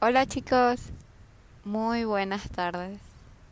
Hola 0.00 0.26
chicos, 0.26 0.78
muy 1.64 2.04
buenas 2.04 2.48
tardes. 2.50 3.00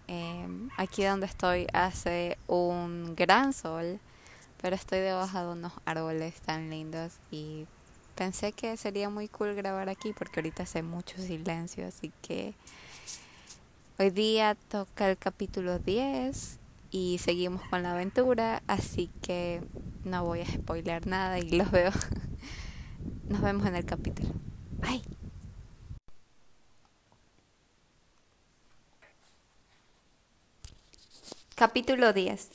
Em, 0.06 0.70
aquí 0.76 1.02
donde 1.02 1.26
estoy 1.26 1.66
hace 1.72 2.38
un 2.46 3.16
gran 3.16 3.52
sol, 3.52 3.98
pero 4.62 4.76
estoy 4.76 5.00
debajo 5.00 5.40
de 5.40 5.52
unos 5.54 5.72
árboles 5.86 6.40
tan 6.42 6.70
lindos 6.70 7.14
y 7.32 7.66
pensé 8.14 8.52
que 8.52 8.76
sería 8.76 9.10
muy 9.10 9.26
cool 9.26 9.56
grabar 9.56 9.88
aquí 9.88 10.12
porque 10.16 10.38
ahorita 10.38 10.62
hace 10.62 10.84
mucho 10.84 11.18
silencio, 11.18 11.88
así 11.88 12.12
que 12.22 12.54
hoy 13.98 14.10
día 14.10 14.54
toca 14.68 15.10
el 15.10 15.18
capítulo 15.18 15.80
10 15.80 16.60
y 16.92 17.18
seguimos 17.18 17.60
con 17.70 17.82
la 17.82 17.90
aventura, 17.90 18.62
así 18.68 19.10
que 19.20 19.62
no 20.04 20.24
voy 20.24 20.42
a 20.42 20.46
spoiler 20.46 21.08
nada 21.08 21.40
y 21.40 21.50
los 21.50 21.72
veo. 21.72 21.90
Nos 23.28 23.40
vemos 23.40 23.66
en 23.66 23.74
el 23.74 23.84
capítulo. 23.84 24.32
Bye. 24.78 25.15
Capítulo 31.58 32.12
10. 32.12 32.50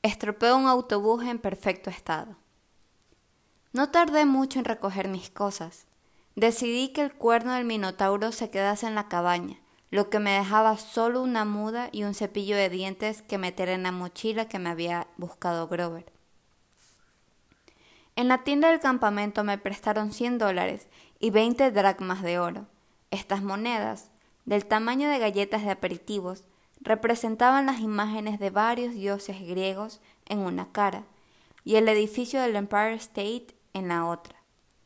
Estropeo 0.00 0.56
un 0.56 0.66
autobús 0.66 1.22
en 1.24 1.38
perfecto 1.38 1.90
estado. 1.90 2.36
No 3.74 3.90
tardé 3.90 4.24
mucho 4.24 4.58
en 4.58 4.64
recoger 4.64 5.08
mis 5.08 5.28
cosas. 5.28 5.84
Decidí 6.36 6.88
que 6.88 7.02
el 7.02 7.12
cuerno 7.12 7.52
del 7.52 7.66
Minotauro 7.66 8.32
se 8.32 8.48
quedase 8.48 8.86
en 8.86 8.94
la 8.94 9.08
cabaña, 9.08 9.58
lo 9.90 10.08
que 10.08 10.20
me 10.20 10.30
dejaba 10.30 10.78
solo 10.78 11.20
una 11.20 11.44
muda 11.44 11.90
y 11.92 12.04
un 12.04 12.14
cepillo 12.14 12.56
de 12.56 12.70
dientes 12.70 13.20
que 13.20 13.36
meter 13.36 13.68
en 13.68 13.82
la 13.82 13.92
mochila 13.92 14.48
que 14.48 14.58
me 14.58 14.70
había 14.70 15.06
buscado 15.18 15.68
Grover. 15.68 16.10
En 18.16 18.26
la 18.26 18.42
tienda 18.42 18.70
del 18.70 18.80
campamento 18.80 19.44
me 19.44 19.58
prestaron 19.58 20.14
100 20.14 20.38
dólares 20.38 20.88
y 21.20 21.28
20 21.28 21.72
dracmas 21.72 22.22
de 22.22 22.38
oro. 22.38 22.66
Estas 23.10 23.42
monedas, 23.42 24.08
del 24.46 24.64
tamaño 24.64 25.10
de 25.10 25.18
galletas 25.18 25.62
de 25.62 25.72
aperitivos, 25.72 26.44
representaban 26.86 27.66
las 27.66 27.80
imágenes 27.80 28.38
de 28.38 28.50
varios 28.50 28.94
dioses 28.94 29.40
griegos 29.40 30.00
en 30.24 30.38
una 30.38 30.70
cara 30.70 31.02
y 31.64 31.74
el 31.74 31.88
edificio 31.88 32.40
del 32.40 32.54
Empire 32.54 32.94
State 32.94 33.48
en 33.74 33.88
la 33.88 34.06
otra. 34.06 34.36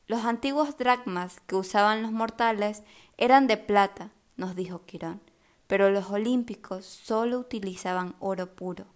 Los 0.07 0.25
antiguos 0.25 0.79
dracmas 0.79 1.41
que 1.47 1.57
usaban 1.57 2.03
los 2.03 2.11
mortales 2.11 2.83
eran 3.19 3.47
de 3.47 3.59
plata, 3.59 4.11
nos 4.39 4.57
dijo 4.57 4.87
Quirón, 4.87 5.21
pero 5.67 5.91
los 5.91 6.11
olímpicos 6.11 6.87
solo 6.87 7.39
utilizaban 7.39 8.17
oro 8.19 8.57
puro. 8.57 8.87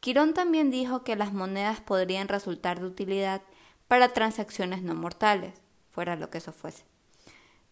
Quirón 0.00 0.34
también 0.34 0.70
dijo 0.70 1.02
que 1.02 1.16
las 1.16 1.32
monedas 1.32 1.80
podrían 1.80 2.28
resultar 2.28 2.78
de 2.78 2.86
utilidad 2.86 3.40
para 3.88 4.10
transacciones 4.12 4.82
no 4.82 4.94
mortales, 4.94 5.54
fuera 5.90 6.14
lo 6.14 6.28
que 6.28 6.38
eso 6.38 6.52
fuese. 6.52 6.84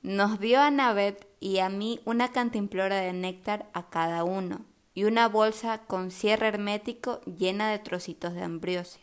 Nos 0.04 0.38
dio 0.38 0.60
a 0.60 0.70
Navet 0.70 1.26
y 1.40 1.60
a 1.60 1.70
mí 1.70 1.98
una 2.04 2.30
cantimplora 2.30 2.96
de 2.96 3.14
néctar 3.14 3.70
a 3.72 3.88
cada 3.88 4.22
uno 4.22 4.66
y 4.92 5.04
una 5.04 5.30
bolsa 5.30 5.78
con 5.86 6.10
cierre 6.10 6.48
hermético 6.48 7.22
llena 7.22 7.70
de 7.70 7.78
trocitos 7.78 8.34
de 8.34 8.42
ambriosia, 8.42 9.00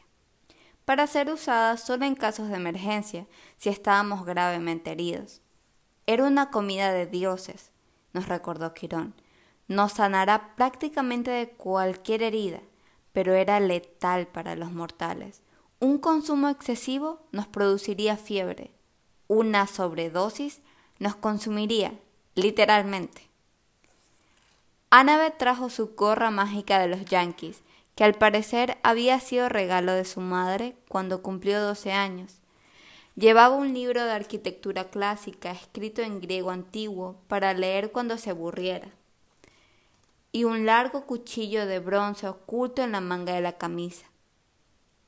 para 0.85 1.07
ser 1.07 1.31
usada 1.31 1.77
solo 1.77 2.05
en 2.05 2.13
casos 2.13 2.49
de 2.49 2.57
emergencia, 2.57 3.25
si 3.57 3.69
estábamos 3.69 4.27
gravemente 4.27 4.91
heridos. 4.91 5.41
Era 6.05 6.25
una 6.25 6.51
comida 6.51 6.91
de 6.93 7.07
dioses, 7.07 7.71
nos 8.13 8.27
recordó 8.27 8.75
Quirón. 8.75 9.15
Nos 9.67 9.93
sanará 9.93 10.55
prácticamente 10.55 11.31
de 11.31 11.49
cualquier 11.49 12.21
herida, 12.21 12.61
pero 13.11 13.33
era 13.33 13.59
letal 13.59 14.27
para 14.27 14.55
los 14.55 14.71
mortales. 14.71 15.41
Un 15.79 15.97
consumo 15.97 16.47
excesivo 16.47 17.25
nos 17.31 17.47
produciría 17.47 18.17
fiebre, 18.17 18.75
una 19.27 19.65
sobredosis 19.65 20.61
nos 21.01 21.15
consumiría, 21.15 21.95
literalmente. 22.35 23.23
Annabeth 24.91 25.35
trajo 25.39 25.71
su 25.71 25.95
gorra 25.95 26.29
mágica 26.29 26.77
de 26.77 26.87
los 26.87 27.05
Yankees, 27.05 27.63
que 27.95 28.03
al 28.03 28.13
parecer 28.13 28.77
había 28.83 29.19
sido 29.19 29.49
regalo 29.49 29.93
de 29.93 30.05
su 30.05 30.21
madre 30.21 30.75
cuando 30.87 31.23
cumplió 31.23 31.59
12 31.59 31.91
años. 31.91 32.35
Llevaba 33.15 33.55
un 33.55 33.73
libro 33.73 34.03
de 34.05 34.11
arquitectura 34.11 34.91
clásica 34.91 35.49
escrito 35.49 36.03
en 36.03 36.21
griego 36.21 36.51
antiguo 36.51 37.15
para 37.27 37.55
leer 37.55 37.91
cuando 37.91 38.19
se 38.19 38.29
aburriera, 38.29 38.89
y 40.31 40.43
un 40.43 40.67
largo 40.67 41.07
cuchillo 41.07 41.65
de 41.65 41.79
bronce 41.79 42.27
oculto 42.27 42.83
en 42.83 42.91
la 42.91 43.01
manga 43.01 43.33
de 43.33 43.41
la 43.41 43.57
camisa. 43.57 44.05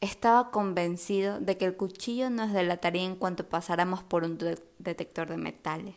Estaba 0.04 0.52
convencido 0.52 1.40
de 1.40 1.58
que 1.58 1.64
el 1.64 1.78
cuchillo 1.78 2.30
nos 2.30 2.52
delataría 2.52 3.04
en 3.04 3.16
cuanto 3.16 3.48
pasáramos 3.48 4.04
por 4.04 4.26
un 4.26 4.38
detector 4.78 5.30
de 5.30 5.38
metales. 5.38 5.96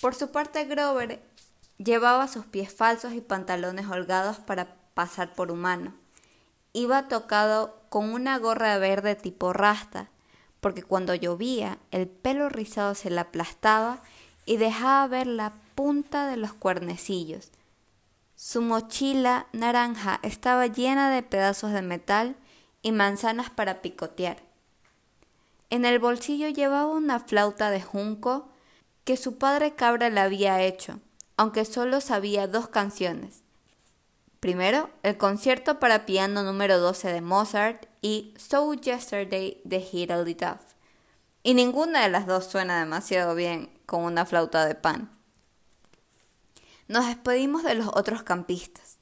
Por 0.00 0.14
su 0.14 0.30
parte, 0.30 0.66
Grover 0.66 1.20
llevaba 1.78 2.28
sus 2.28 2.44
pies 2.44 2.72
falsos 2.72 3.14
y 3.14 3.20
pantalones 3.20 3.88
holgados 3.88 4.36
para 4.38 4.76
pasar 4.94 5.34
por 5.34 5.50
humano. 5.50 5.92
Iba 6.72 7.08
tocado 7.08 7.80
con 7.88 8.12
una 8.12 8.38
gorra 8.38 8.78
verde 8.78 9.16
tipo 9.16 9.52
rasta, 9.52 10.08
porque 10.60 10.84
cuando 10.84 11.16
llovía 11.16 11.78
el 11.90 12.06
pelo 12.06 12.48
rizado 12.48 12.94
se 12.94 13.10
le 13.10 13.18
aplastaba 13.18 13.98
y 14.46 14.56
dejaba 14.56 15.08
ver 15.08 15.26
la 15.26 15.52
punta 15.74 16.28
de 16.28 16.36
los 16.36 16.52
cuernecillos, 16.52 17.50
su 18.42 18.62
mochila 18.62 19.48
naranja 19.52 20.18
estaba 20.22 20.66
llena 20.66 21.10
de 21.10 21.22
pedazos 21.22 21.72
de 21.72 21.82
metal 21.82 22.36
y 22.80 22.90
manzanas 22.90 23.50
para 23.50 23.82
picotear. 23.82 24.38
En 25.68 25.84
el 25.84 25.98
bolsillo 25.98 26.48
llevaba 26.48 26.86
una 26.86 27.20
flauta 27.20 27.68
de 27.68 27.82
junco 27.82 28.48
que 29.04 29.18
su 29.18 29.36
padre 29.36 29.74
cabra 29.74 30.08
le 30.08 30.20
había 30.20 30.62
hecho, 30.62 31.00
aunque 31.36 31.66
solo 31.66 32.00
sabía 32.00 32.46
dos 32.46 32.68
canciones. 32.68 33.42
Primero, 34.40 34.88
el 35.02 35.18
concierto 35.18 35.78
para 35.78 36.06
piano 36.06 36.42
número 36.42 36.78
12 36.78 37.12
de 37.12 37.20
Mozart 37.20 37.88
y 38.00 38.32
So 38.38 38.72
Yesterday 38.72 39.60
de 39.64 39.86
Hilary 39.92 40.32
Duff. 40.32 40.62
Y 41.42 41.52
ninguna 41.52 42.04
de 42.04 42.08
las 42.08 42.26
dos 42.26 42.46
suena 42.46 42.80
demasiado 42.80 43.34
bien 43.34 43.68
con 43.84 44.02
una 44.02 44.24
flauta 44.24 44.64
de 44.64 44.76
pan. 44.76 45.19
Nos 46.90 47.06
despedimos 47.06 47.62
de 47.62 47.76
los 47.76 47.86
otros 47.86 48.24
campistas. 48.24 48.98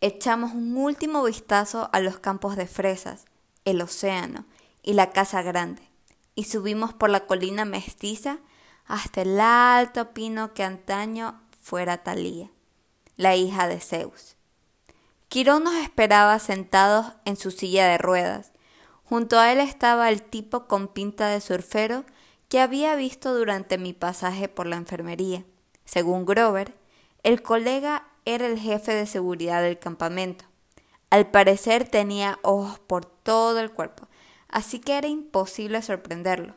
Echamos 0.00 0.50
un 0.52 0.76
último 0.76 1.22
vistazo 1.22 1.88
a 1.92 2.00
los 2.00 2.18
campos 2.18 2.56
de 2.56 2.66
fresas, 2.66 3.26
el 3.64 3.80
océano 3.82 4.46
y 4.82 4.94
la 4.94 5.12
casa 5.12 5.40
grande, 5.40 5.80
y 6.34 6.46
subimos 6.46 6.92
por 6.92 7.08
la 7.08 7.26
colina 7.26 7.64
mestiza 7.64 8.40
hasta 8.84 9.22
el 9.22 9.38
alto 9.38 10.12
pino 10.12 10.54
que 10.54 10.64
antaño 10.64 11.40
fuera 11.62 12.02
Talía, 12.02 12.50
la 13.16 13.36
hija 13.36 13.68
de 13.68 13.78
Zeus. 13.78 14.34
Quirón 15.28 15.62
nos 15.62 15.76
esperaba 15.76 16.36
sentados 16.40 17.12
en 17.24 17.36
su 17.36 17.52
silla 17.52 17.86
de 17.86 17.98
ruedas. 17.98 18.50
Junto 19.04 19.38
a 19.38 19.52
él 19.52 19.60
estaba 19.60 20.08
el 20.08 20.20
tipo 20.20 20.66
con 20.66 20.88
pinta 20.88 21.28
de 21.28 21.40
surfero 21.40 22.04
que 22.48 22.60
había 22.60 22.96
visto 22.96 23.32
durante 23.32 23.78
mi 23.78 23.92
pasaje 23.92 24.48
por 24.48 24.66
la 24.66 24.74
enfermería. 24.74 25.44
Según 25.84 26.26
Grover, 26.26 26.79
el 27.22 27.42
colega 27.42 28.06
era 28.24 28.46
el 28.46 28.58
jefe 28.58 28.94
de 28.94 29.06
seguridad 29.06 29.62
del 29.62 29.78
campamento. 29.78 30.44
Al 31.10 31.30
parecer 31.30 31.88
tenía 31.88 32.38
ojos 32.42 32.78
por 32.78 33.04
todo 33.04 33.58
el 33.60 33.72
cuerpo, 33.72 34.08
así 34.48 34.78
que 34.78 34.96
era 34.96 35.08
imposible 35.08 35.82
sorprenderlo. 35.82 36.54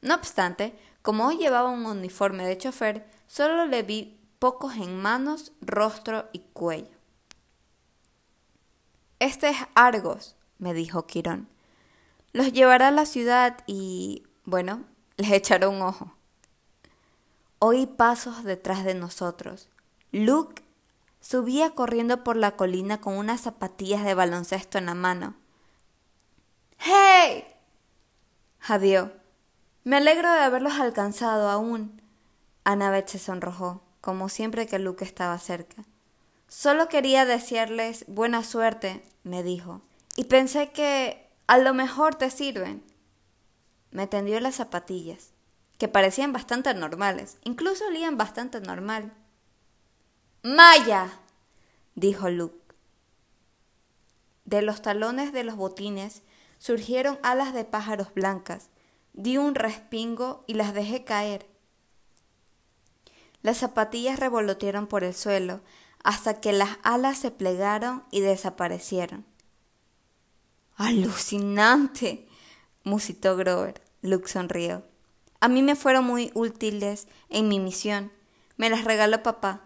No 0.00 0.14
obstante, 0.14 0.78
como 1.02 1.26
hoy 1.26 1.38
llevaba 1.38 1.70
un 1.70 1.86
uniforme 1.86 2.46
de 2.46 2.58
chofer, 2.58 3.06
solo 3.26 3.66
le 3.66 3.82
vi 3.82 4.18
pocos 4.38 4.76
en 4.76 5.00
manos, 5.00 5.52
rostro 5.60 6.28
y 6.32 6.40
cuello. 6.52 6.96
Este 9.18 9.48
es 9.48 9.56
Argos, 9.74 10.36
me 10.58 10.74
dijo 10.74 11.06
Quirón. 11.06 11.48
Los 12.32 12.52
llevará 12.52 12.88
a 12.88 12.92
la 12.92 13.06
ciudad 13.06 13.58
y, 13.66 14.24
bueno, 14.44 14.84
les 15.16 15.32
echaré 15.32 15.66
un 15.66 15.82
ojo. 15.82 16.12
Oí 17.58 17.86
pasos 17.86 18.44
detrás 18.44 18.84
de 18.84 18.94
nosotros. 18.94 19.70
Luke 20.16 20.62
subía 21.20 21.72
corriendo 21.72 22.24
por 22.24 22.38
la 22.38 22.52
colina 22.52 23.02
con 23.02 23.18
unas 23.18 23.42
zapatillas 23.42 24.02
de 24.02 24.14
baloncesto 24.14 24.78
en 24.78 24.86
la 24.86 24.94
mano. 24.94 25.34
¡Hey! 26.78 27.44
jadeó. 28.58 29.12
Me 29.84 29.98
alegro 29.98 30.32
de 30.32 30.38
haberlos 30.38 30.80
alcanzado 30.80 31.50
aún. 31.50 32.00
Annabeth 32.64 33.08
se 33.08 33.18
sonrojó, 33.18 33.82
como 34.00 34.30
siempre 34.30 34.66
que 34.66 34.78
Luke 34.78 35.04
estaba 35.04 35.38
cerca. 35.38 35.84
Solo 36.48 36.88
quería 36.88 37.26
desearles 37.26 38.06
buena 38.08 38.42
suerte, 38.42 39.02
me 39.22 39.42
dijo, 39.42 39.82
y 40.16 40.24
pensé 40.24 40.70
que 40.70 41.28
a 41.46 41.58
lo 41.58 41.74
mejor 41.74 42.14
te 42.14 42.30
sirven. 42.30 42.82
Me 43.90 44.06
tendió 44.06 44.40
las 44.40 44.54
zapatillas, 44.54 45.32
que 45.76 45.88
parecían 45.88 46.32
bastante 46.32 46.72
normales, 46.72 47.36
incluso 47.44 47.86
olían 47.86 48.16
bastante 48.16 48.62
normal. 48.62 49.12
Maya, 50.46 51.10
dijo 51.96 52.30
Luke. 52.30 52.72
De 54.44 54.62
los 54.62 54.80
talones 54.80 55.32
de 55.32 55.42
los 55.42 55.56
botines 55.56 56.22
surgieron 56.60 57.18
alas 57.24 57.52
de 57.52 57.64
pájaros 57.64 58.14
blancas. 58.14 58.68
di 59.12 59.38
un 59.38 59.56
respingo 59.56 60.44
y 60.46 60.54
las 60.54 60.72
dejé 60.72 61.02
caer. 61.02 61.48
Las 63.42 63.56
zapatillas 63.56 64.20
revolotearon 64.20 64.86
por 64.86 65.02
el 65.02 65.14
suelo 65.14 65.62
hasta 66.04 66.40
que 66.40 66.52
las 66.52 66.78
alas 66.84 67.18
se 67.18 67.32
plegaron 67.32 68.04
y 68.12 68.20
desaparecieron. 68.20 69.26
¡Alucinante! 70.76 72.28
musitó 72.84 73.36
Grover. 73.36 73.82
Luke 74.00 74.28
sonrió. 74.28 74.84
A 75.40 75.48
mí 75.48 75.64
me 75.64 75.74
fueron 75.74 76.04
muy 76.04 76.30
útiles 76.34 77.08
en 77.30 77.48
mi 77.48 77.58
misión. 77.58 78.12
Me 78.56 78.70
las 78.70 78.84
regaló 78.84 79.24
papá. 79.24 79.65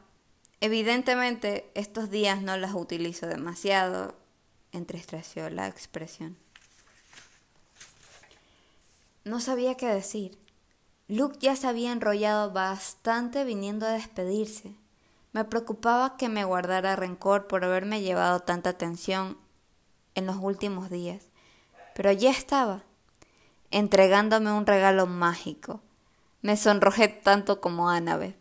Evidentemente, 0.61 1.71
estos 1.75 2.11
días 2.11 2.43
no 2.43 2.57
las 2.59 2.75
utilizo 2.75 3.27
demasiado, 3.27 4.15
entrestreció 4.73 5.49
la 5.49 5.67
expresión. 5.67 6.37
No 9.25 9.41
sabía 9.41 9.77
qué 9.77 9.87
decir. 9.87 10.39
Luke 11.09 11.39
ya 11.41 11.57
se 11.57 11.67
había 11.67 11.93
enrollado 11.93 12.53
bastante 12.53 13.45
viniendo 13.45 13.87
a 13.87 13.93
despedirse. 13.93 14.75
Me 15.33 15.45
preocupaba 15.45 16.17
que 16.17 16.29
me 16.29 16.45
guardara 16.45 16.97
rencor 16.97 17.47
por 17.47 17.65
haberme 17.65 18.03
llevado 18.03 18.41
tanta 18.41 18.71
atención 18.71 19.39
en 20.15 20.27
los 20.27 20.37
últimos 20.37 20.91
días. 20.91 21.25
Pero 21.95 22.11
allí 22.11 22.27
estaba, 22.27 22.83
entregándome 23.71 24.53
un 24.53 24.67
regalo 24.67 25.06
mágico. 25.06 25.81
Me 26.43 26.56
sonrojé 26.56 27.09
tanto 27.09 27.61
como 27.61 27.89
Annabeth. 27.89 28.40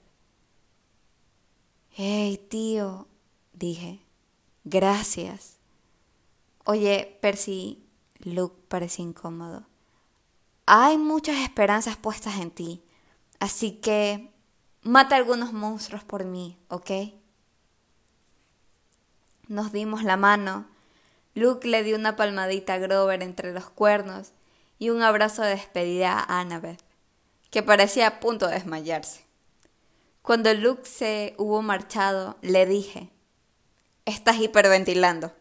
Hey, 2.02 2.38
tío, 2.38 3.10
dije. 3.52 4.00
Gracias. 4.64 5.58
Oye, 6.64 7.18
Percy, 7.22 7.84
Luke 8.20 8.56
parecía 8.70 9.04
incómodo. 9.04 9.68
Hay 10.66 10.98
muchas 10.98 11.40
esperanzas 11.40 11.98
puestas 11.98 12.40
en 12.40 12.52
ti, 12.52 12.82
así 13.42 13.74
que 13.74 14.32
mata 14.82 15.18
algunos 15.18 15.52
monstruos 15.52 16.06
por 16.06 16.24
mí, 16.24 16.58
¿ok? 16.70 16.90
Nos 19.50 19.74
dimos 19.74 20.06
la 20.06 20.16
mano. 20.16 20.68
Luke 21.36 21.68
le 21.68 21.84
dio 21.84 21.98
una 21.98 22.16
palmadita 22.16 22.76
a 22.76 22.78
Grover 22.78 23.22
entre 23.24 23.52
los 23.52 23.70
cuernos 23.70 24.32
y 24.78 24.90
un 24.90 25.02
abrazo 25.02 25.42
de 25.42 25.50
despedida 25.50 26.18
a 26.18 26.40
Annabeth, 26.40 26.82
que 27.52 27.62
parecía 27.62 28.08
a 28.08 28.20
punto 28.22 28.48
de 28.48 28.54
desmayarse. 28.54 29.29
Cuando 30.30 30.54
Luke 30.54 30.86
se 30.86 31.34
hubo 31.40 31.64
marchado, 31.64 32.38
le 32.44 32.68
dije, 32.68 33.10
estás 34.06 34.38
hiperventilando. 34.38 35.34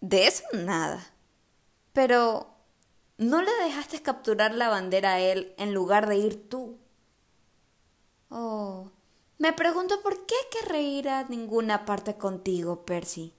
De 0.00 0.28
eso 0.28 0.44
nada. 0.52 1.04
Pero 1.92 2.54
no 3.18 3.42
le 3.42 3.50
dejaste 3.64 4.02
capturar 4.02 4.54
la 4.54 4.68
bandera 4.68 5.14
a 5.14 5.18
él 5.18 5.52
en 5.58 5.74
lugar 5.74 6.08
de 6.08 6.18
ir 6.18 6.48
tú. 6.48 6.78
Oh, 8.28 8.92
me 9.38 9.52
pregunto 9.52 10.00
por 10.00 10.26
qué 10.26 10.36
querré 10.52 10.82
ir 10.82 11.08
a 11.08 11.24
ninguna 11.24 11.84
parte 11.84 12.14
contigo, 12.14 12.84
Percy. 12.84 13.34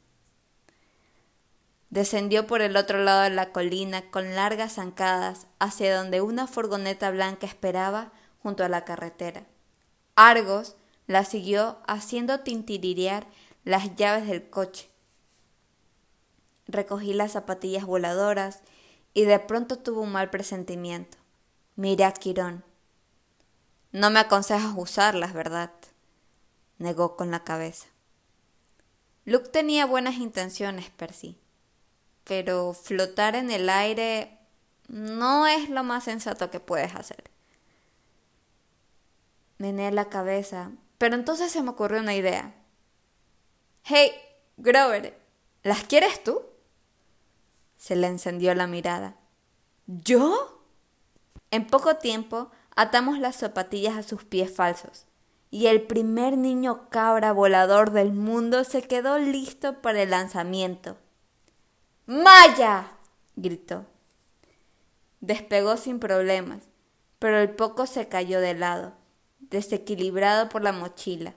Descendió 1.89 2.47
por 2.47 2.61
el 2.61 2.75
otro 2.75 3.01
lado 3.01 3.21
de 3.21 3.29
la 3.29 3.53
colina 3.53 4.11
con 4.11 4.35
largas 4.35 4.73
zancadas 4.73 5.47
hacia 5.59 5.95
donde 5.95 6.19
una 6.19 6.47
furgoneta 6.47 7.11
blanca 7.11 7.47
esperaba 7.47 8.11
junto 8.43 8.65
a 8.65 8.67
la 8.67 8.83
carretera. 8.83 9.45
Argos 10.15 10.75
la 11.07 11.25
siguió 11.25 11.79
haciendo 11.87 12.41
tintirirear 12.41 13.27
las 13.63 13.95
llaves 13.95 14.27
del 14.27 14.49
coche. 14.49 14.89
Recogí 16.67 17.13
las 17.13 17.33
zapatillas 17.33 17.85
voladoras 17.85 18.61
y 19.13 19.23
de 19.23 19.39
pronto 19.39 19.77
tuve 19.77 20.01
un 20.01 20.11
mal 20.11 20.29
presentimiento. 20.29 21.17
Miré 21.75 22.05
a 22.05 22.13
Quirón. 22.13 22.63
No 23.91 24.09
me 24.09 24.19
aconsejas 24.19 24.73
usarlas, 24.75 25.33
¿verdad? 25.33 25.71
negó 26.77 27.15
con 27.15 27.29
la 27.29 27.43
cabeza. 27.43 27.87
Luke 29.25 29.49
tenía 29.49 29.85
buenas 29.85 30.15
intenciones, 30.15 30.89
Percy 30.89 31.37
pero 32.23 32.73
flotar 32.73 33.35
en 33.35 33.51
el 33.51 33.69
aire 33.69 34.37
no 34.87 35.47
es 35.47 35.69
lo 35.69 35.83
más 35.83 36.03
sensato 36.03 36.51
que 36.51 36.59
puedes 36.59 36.95
hacer. 36.95 37.31
Meneé 39.61 39.91
la 39.91 40.05
cabeza, 40.05 40.71
pero 40.97 41.13
entonces 41.13 41.51
se 41.51 41.61
me 41.61 41.69
ocurrió 41.69 41.99
una 41.99 42.15
idea. 42.15 42.55
Hey, 43.83 44.11
Grover, 44.57 45.15
¿las 45.61 45.83
quieres 45.83 46.23
tú? 46.23 46.41
Se 47.77 47.95
le 47.95 48.07
encendió 48.07 48.55
la 48.55 48.65
mirada. 48.65 49.17
¿Yo? 49.85 50.65
En 51.51 51.67
poco 51.67 51.97
tiempo 51.97 52.49
atamos 52.75 53.19
las 53.19 53.35
zapatillas 53.35 53.95
a 53.97 54.01
sus 54.01 54.23
pies 54.23 54.51
falsos, 54.51 55.05
y 55.51 55.67
el 55.67 55.83
primer 55.83 56.39
niño 56.39 56.89
cabra 56.89 57.31
volador 57.31 57.91
del 57.91 58.13
mundo 58.13 58.63
se 58.63 58.81
quedó 58.81 59.19
listo 59.19 59.79
para 59.83 60.01
el 60.01 60.09
lanzamiento. 60.09 60.97
¡Maya! 62.07 62.93
gritó. 63.35 63.85
Despegó 65.19 65.77
sin 65.77 65.99
problemas, 65.99 66.63
pero 67.19 67.37
el 67.37 67.51
poco 67.51 67.85
se 67.85 68.07
cayó 68.07 68.41
de 68.41 68.55
lado, 68.55 68.99
desequilibrado 69.51 70.50
por 70.50 70.63
la 70.63 70.71
mochila. 70.71 71.36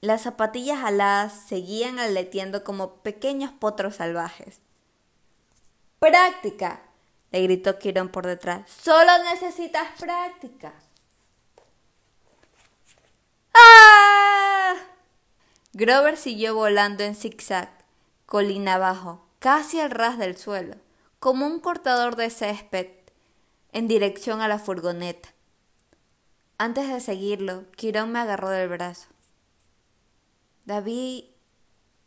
Las 0.00 0.22
zapatillas 0.22 0.84
aladas 0.84 1.32
seguían 1.48 1.98
aleteando 1.98 2.62
como 2.62 2.96
pequeños 2.96 3.50
potros 3.52 3.96
salvajes. 3.96 4.60
¡Práctica! 5.98 6.82
le 7.30 7.42
gritó 7.42 7.78
Quirón 7.78 8.08
por 8.08 8.26
detrás. 8.26 8.70
¡Solo 8.70 9.10
necesitas 9.24 9.88
práctica! 9.98 10.72
¡Ah! 13.54 14.74
Grover 15.72 16.16
siguió 16.16 16.54
volando 16.54 17.04
en 17.04 17.14
zigzag 17.14 17.70
colina 18.26 18.74
abajo, 18.74 19.26
casi 19.38 19.80
al 19.80 19.90
ras 19.90 20.18
del 20.18 20.36
suelo, 20.36 20.76
como 21.18 21.46
un 21.46 21.60
cortador 21.60 22.14
de 22.14 22.30
césped, 22.30 22.88
en 23.72 23.88
dirección 23.88 24.40
a 24.40 24.48
la 24.48 24.58
furgoneta. 24.58 25.30
Antes 26.60 26.88
de 26.88 26.98
seguirlo, 26.98 27.70
Quirón 27.76 28.10
me 28.10 28.18
agarró 28.18 28.50
del 28.50 28.68
brazo. 28.68 29.06
David, 30.64 31.24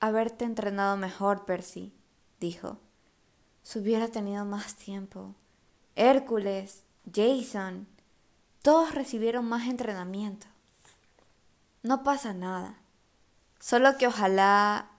haberte 0.01 0.43
entrenado 0.43 0.97
mejor, 0.97 1.45
Percy, 1.45 1.93
dijo. 2.41 2.77
Si 3.63 3.79
hubiera 3.79 4.09
tenido 4.09 4.43
más 4.43 4.75
tiempo. 4.75 5.35
Hércules, 5.95 6.83
Jason, 7.11 7.87
todos 8.61 8.93
recibieron 8.93 9.45
más 9.45 9.67
entrenamiento. 9.67 10.47
No 11.81 12.03
pasa 12.03 12.33
nada. 12.33 12.77
Solo 13.59 13.97
que 13.97 14.07
ojalá 14.07 14.90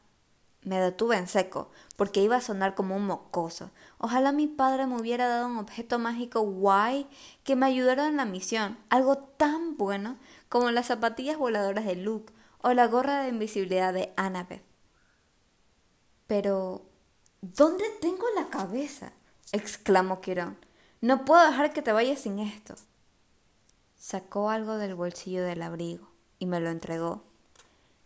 me 0.65 0.79
detuve 0.81 1.17
en 1.17 1.27
seco, 1.27 1.71
porque 1.97 2.23
iba 2.23 2.37
a 2.37 2.41
sonar 2.41 2.75
como 2.75 2.97
un 2.97 3.07
mocoso. 3.07 3.71
Ojalá 3.99 4.33
mi 4.33 4.47
padre 4.47 4.87
me 4.87 5.01
hubiera 5.01 5.27
dado 5.29 5.47
un 5.49 5.59
objeto 5.59 5.99
mágico 5.99 6.41
guay 6.43 7.09
que 7.45 7.57
me 7.57 7.67
ayudara 7.67 8.07
en 8.09 8.17
la 8.17 8.25
misión, 8.25 8.79
algo 8.89 9.19
tan 9.19 9.77
bueno 9.77 10.19
como 10.49 10.71
las 10.71 10.87
zapatillas 10.87 11.39
voladoras 11.39 11.85
de 11.85 11.97
Luke 11.97 12.33
o 12.61 12.73
la 12.73 12.87
gorra 12.87 13.23
de 13.23 13.31
invisibilidad 13.31 13.93
de 13.93 14.13
Annabeth. 14.17 14.63
Pero, 16.27 16.87
¿dónde 17.41 17.85
tengo 18.01 18.25
la 18.37 18.49
cabeza? 18.49 19.13
exclamó 19.51 20.21
Quirón. 20.21 20.57
No 21.01 21.25
puedo 21.25 21.45
dejar 21.45 21.73
que 21.73 21.83
te 21.83 21.93
vayas 21.93 22.21
sin 22.21 22.39
esto. 22.39 22.75
Sacó 23.97 24.51
algo 24.51 24.77
del 24.77 24.95
bolsillo 24.95 25.45
del 25.45 25.63
abrigo 25.63 26.09
y 26.39 26.47
me 26.47 26.61
lo 26.61 26.71
entregó. 26.71 27.25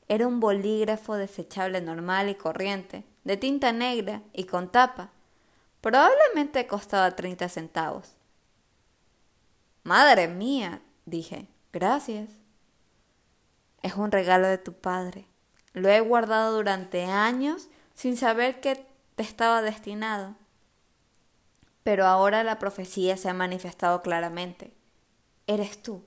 Era 0.08 0.26
un 0.26 0.40
bolígrafo 0.40 1.14
desechable 1.14 1.80
normal 1.80 2.28
y 2.28 2.34
corriente, 2.36 3.04
de 3.24 3.36
tinta 3.36 3.72
negra 3.72 4.22
y 4.32 4.44
con 4.44 4.70
tapa. 4.70 5.10
Probablemente 5.80 6.66
costaba 6.66 7.10
treinta 7.16 7.48
centavos. 7.48 8.16
Madre 9.82 10.28
mía, 10.28 10.82
dije, 11.04 11.48
gracias. 11.72 12.30
Es 13.82 13.94
un 13.94 14.10
regalo 14.10 14.48
de 14.48 14.58
tu 14.58 14.72
padre. 14.72 15.26
Lo 15.72 15.88
he 15.88 16.00
guardado 16.00 16.56
durante 16.56 17.04
años 17.04 17.68
sin 17.94 18.16
saber 18.16 18.60
que 18.60 18.84
te 19.14 19.22
estaba 19.22 19.62
destinado. 19.62 20.34
Pero 21.82 22.06
ahora 22.06 22.42
la 22.42 22.58
profecía 22.58 23.16
se 23.16 23.28
ha 23.28 23.34
manifestado 23.34 24.02
claramente. 24.02 24.74
Eres 25.46 25.82
tú. 25.82 26.02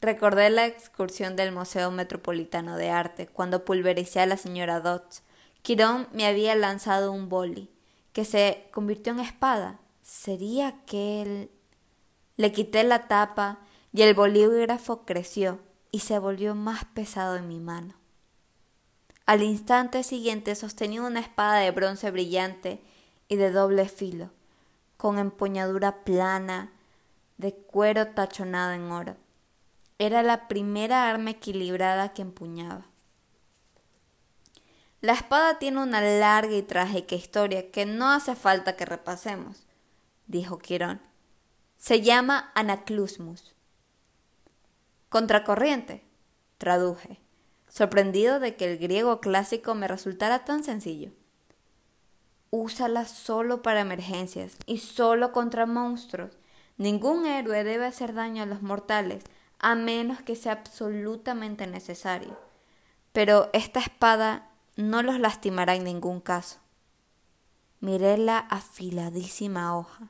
Recordé 0.00 0.48
la 0.48 0.66
excursión 0.66 1.36
del 1.36 1.52
Museo 1.52 1.90
Metropolitano 1.90 2.76
de 2.76 2.88
Arte, 2.88 3.26
cuando 3.26 3.66
pulvericé 3.66 4.20
a 4.20 4.26
la 4.26 4.38
señora 4.38 4.80
Dodds. 4.80 5.22
Quirón 5.60 6.08
me 6.12 6.26
había 6.26 6.54
lanzado 6.54 7.12
un 7.12 7.28
boli, 7.28 7.70
que 8.14 8.24
se 8.24 8.68
convirtió 8.70 9.12
en 9.12 9.20
espada. 9.20 9.78
¿Sería 10.02 10.68
aquel? 10.68 11.50
Le 12.36 12.50
quité 12.50 12.82
la 12.82 13.08
tapa 13.08 13.58
y 13.92 14.00
el 14.00 14.14
bolígrafo 14.14 15.04
creció 15.04 15.60
y 15.90 15.98
se 16.00 16.18
volvió 16.18 16.54
más 16.54 16.86
pesado 16.86 17.36
en 17.36 17.46
mi 17.46 17.60
mano. 17.60 17.94
Al 19.26 19.42
instante 19.42 20.02
siguiente 20.02 20.54
sostenía 20.54 21.02
una 21.02 21.20
espada 21.20 21.58
de 21.58 21.70
bronce 21.72 22.10
brillante 22.10 22.82
y 23.28 23.36
de 23.36 23.50
doble 23.50 23.86
filo, 23.86 24.30
con 24.96 25.18
empuñadura 25.18 26.04
plana, 26.04 26.72
de 27.36 27.54
cuero 27.54 28.08
tachonado 28.08 28.72
en 28.72 28.90
oro. 28.90 29.16
Era 30.00 30.22
la 30.22 30.48
primera 30.48 31.10
arma 31.10 31.32
equilibrada 31.32 32.14
que 32.14 32.22
empuñaba. 32.22 32.86
La 35.02 35.12
espada 35.12 35.58
tiene 35.58 35.82
una 35.82 36.00
larga 36.00 36.56
y 36.56 36.62
trágica 36.62 37.14
historia 37.14 37.70
que 37.70 37.84
no 37.84 38.08
hace 38.08 38.34
falta 38.34 38.76
que 38.76 38.86
repasemos, 38.86 39.66
dijo 40.26 40.56
Quirón. 40.56 41.02
Se 41.76 42.00
llama 42.00 42.50
Anaclusmus. 42.54 43.54
Contracorriente, 45.10 46.02
traduje, 46.56 47.20
sorprendido 47.68 48.40
de 48.40 48.56
que 48.56 48.72
el 48.72 48.78
griego 48.78 49.20
clásico 49.20 49.74
me 49.74 49.86
resultara 49.86 50.46
tan 50.46 50.64
sencillo. 50.64 51.10
Úsala 52.48 53.04
solo 53.04 53.60
para 53.60 53.80
emergencias 53.80 54.56
y 54.64 54.78
solo 54.78 55.32
contra 55.32 55.66
monstruos. 55.66 56.38
Ningún 56.78 57.26
héroe 57.26 57.64
debe 57.64 57.84
hacer 57.84 58.14
daño 58.14 58.42
a 58.42 58.46
los 58.46 58.62
mortales, 58.62 59.24
a 59.60 59.74
menos 59.74 60.20
que 60.22 60.34
sea 60.34 60.52
absolutamente 60.52 61.66
necesario. 61.66 62.36
Pero 63.12 63.50
esta 63.52 63.80
espada 63.80 64.50
no 64.76 65.02
los 65.02 65.20
lastimará 65.20 65.74
en 65.74 65.84
ningún 65.84 66.20
caso. 66.20 66.58
Miré 67.80 68.18
la 68.18 68.38
afiladísima 68.38 69.76
hoja. 69.76 70.08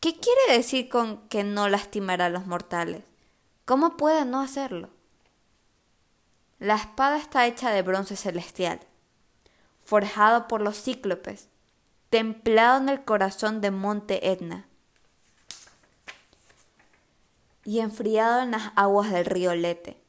¿Qué 0.00 0.18
quiere 0.18 0.56
decir 0.56 0.88
con 0.88 1.28
que 1.28 1.42
no 1.42 1.68
lastimará 1.68 2.26
a 2.26 2.30
los 2.30 2.46
mortales? 2.46 3.02
¿Cómo 3.64 3.96
puede 3.96 4.24
no 4.24 4.40
hacerlo? 4.40 4.90
La 6.58 6.76
espada 6.76 7.16
está 7.16 7.46
hecha 7.46 7.70
de 7.70 7.82
bronce 7.82 8.16
celestial 8.16 8.80
forjado 9.88 10.48
por 10.48 10.60
los 10.60 10.82
cíclopes, 10.82 11.48
templado 12.10 12.76
en 12.76 12.90
el 12.90 13.06
corazón 13.06 13.62
de 13.62 13.70
Monte 13.70 14.30
Etna 14.30 14.67
y 17.68 17.80
enfriado 17.80 18.40
en 18.40 18.52
las 18.52 18.72
aguas 18.76 19.10
del 19.10 19.26
río 19.26 19.54
Lete. 19.54 20.02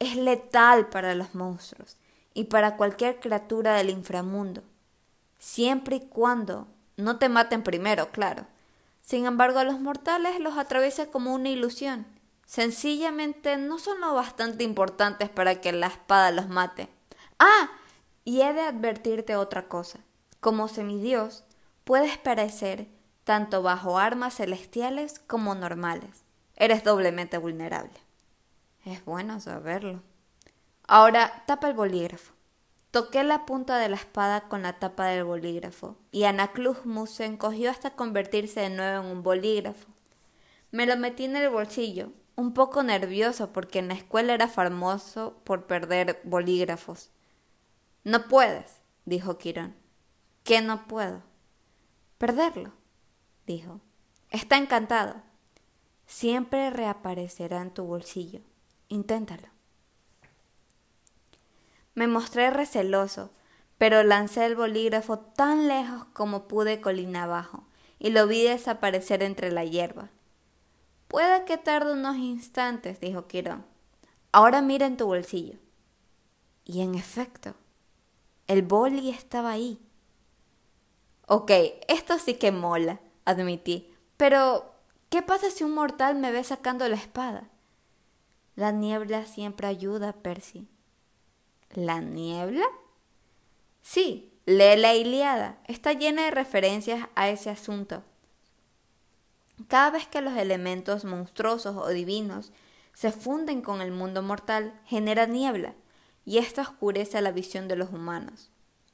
Es 0.00 0.16
letal 0.16 0.90
para 0.90 1.14
los 1.14 1.34
monstruos 1.34 1.96
y 2.34 2.44
para 2.44 2.76
cualquier 2.76 3.20
criatura 3.20 3.72
del 3.72 3.88
inframundo, 3.88 4.62
siempre 5.38 5.96
y 5.96 6.00
cuando 6.00 6.68
no 6.98 7.18
te 7.18 7.30
maten 7.30 7.62
primero, 7.62 8.10
claro. 8.10 8.44
Sin 9.00 9.24
embargo, 9.24 9.60
a 9.60 9.64
los 9.64 9.80
mortales 9.80 10.40
los 10.40 10.58
atraviesa 10.58 11.06
como 11.06 11.32
una 11.32 11.48
ilusión. 11.48 12.04
Sencillamente 12.44 13.56
no 13.56 13.78
son 13.78 14.02
lo 14.02 14.12
bastante 14.12 14.62
importantes 14.62 15.30
para 15.30 15.58
que 15.62 15.72
la 15.72 15.86
espada 15.86 16.30
los 16.32 16.50
mate. 16.50 16.90
Ah, 17.38 17.70
y 18.26 18.42
he 18.42 18.52
de 18.52 18.60
advertirte 18.60 19.36
otra 19.36 19.68
cosa. 19.68 20.00
Como 20.40 20.68
semidios, 20.68 21.44
puedes 21.84 22.18
perecer 22.18 22.88
tanto 23.24 23.62
bajo 23.62 23.96
armas 23.96 24.34
celestiales 24.34 25.18
como 25.18 25.54
normales. 25.54 26.24
Eres 26.60 26.84
doblemente 26.84 27.38
vulnerable. 27.38 27.98
Es 28.84 29.02
bueno 29.06 29.40
saberlo. 29.40 30.02
Ahora 30.86 31.42
tapa 31.46 31.68
el 31.68 31.74
bolígrafo. 31.74 32.34
Toqué 32.90 33.24
la 33.24 33.46
punta 33.46 33.78
de 33.78 33.88
la 33.88 33.96
espada 33.96 34.42
con 34.42 34.60
la 34.60 34.78
tapa 34.78 35.06
del 35.06 35.24
bolígrafo, 35.24 35.96
y 36.12 36.24
Anaclusmus 36.24 37.12
se 37.12 37.24
encogió 37.24 37.70
hasta 37.70 37.96
convertirse 37.96 38.60
de 38.60 38.68
nuevo 38.68 39.02
en 39.02 39.10
un 39.10 39.22
bolígrafo. 39.22 39.88
Me 40.70 40.84
lo 40.84 40.98
metí 40.98 41.24
en 41.24 41.36
el 41.36 41.48
bolsillo, 41.48 42.12
un 42.36 42.52
poco 42.52 42.82
nervioso 42.82 43.54
porque 43.54 43.78
en 43.78 43.88
la 43.88 43.94
escuela 43.94 44.34
era 44.34 44.46
famoso 44.46 45.40
por 45.44 45.66
perder 45.66 46.20
bolígrafos. 46.24 47.10
No 48.04 48.28
puedes, 48.28 48.82
dijo 49.06 49.38
Quirón. 49.38 49.76
¿Qué 50.44 50.60
no 50.60 50.86
puedo? 50.86 51.22
Perderlo, 52.18 52.74
dijo. 53.46 53.80
Está 54.28 54.58
encantado. 54.58 55.22
Siempre 56.10 56.70
reaparecerá 56.70 57.62
en 57.62 57.70
tu 57.70 57.84
bolsillo. 57.84 58.40
Inténtalo. 58.88 59.46
Me 61.94 62.08
mostré 62.08 62.50
receloso, 62.50 63.30
pero 63.78 64.02
lancé 64.02 64.44
el 64.44 64.56
bolígrafo 64.56 65.20
tan 65.20 65.68
lejos 65.68 66.06
como 66.12 66.48
pude 66.48 66.80
colina 66.80 67.22
abajo 67.22 67.62
y 68.00 68.10
lo 68.10 68.26
vi 68.26 68.42
desaparecer 68.42 69.22
entre 69.22 69.52
la 69.52 69.64
hierba. 69.64 70.10
Puede 71.06 71.44
que 71.44 71.58
tarde 71.58 71.92
unos 71.92 72.16
instantes, 72.16 72.98
dijo 72.98 73.28
Quirón. 73.28 73.64
Ahora 74.32 74.62
mira 74.62 74.86
en 74.86 74.96
tu 74.96 75.06
bolsillo. 75.06 75.60
Y 76.64 76.80
en 76.80 76.96
efecto, 76.96 77.54
el 78.48 78.62
boli 78.62 79.10
estaba 79.10 79.52
ahí. 79.52 79.78
Ok, 81.28 81.52
esto 81.86 82.18
sí 82.18 82.34
que 82.34 82.50
mola, 82.50 83.00
admití. 83.24 83.94
Pero, 84.16 84.69
¿qué 85.10 85.20
pasa 85.22 85.50
si 85.50 85.64
un 85.64 85.74
mortal 85.74 86.16
me 86.16 86.32
ve 86.32 86.42
sacando 86.42 86.88
la 86.88 86.96
espada? 86.96 87.50
La 88.56 88.72
niebla 88.72 89.26
siempre 89.26 89.66
ayuda, 89.66 90.14
Percy. 90.14 90.66
¿La 91.74 92.00
niebla? 92.00 92.64
Sí, 93.82 94.32
lee 94.46 94.76
la 94.76 94.94
Iliada. 94.94 95.58
Está 95.66 95.92
llena 95.92 96.24
de 96.24 96.30
referencias 96.30 97.08
a 97.14 97.28
ese 97.28 97.50
asunto. 97.50 98.02
Cada 99.68 99.90
vez 99.90 100.06
que 100.06 100.22
los 100.22 100.36
elementos 100.36 101.04
monstruosos 101.04 101.76
o 101.76 101.88
divinos 101.88 102.52
se 102.94 103.12
funden 103.12 103.62
con 103.62 103.80
el 103.80 103.92
mundo 103.92 104.22
mortal, 104.22 104.74
genera 104.86 105.26
niebla 105.26 105.74
y 106.24 106.38
esta 106.38 106.62
oscurece 106.62 107.20
la 107.20 107.32
visión 107.32 107.68
de 107.68 107.76
los 107.76 107.90
humanos. 107.90 108.50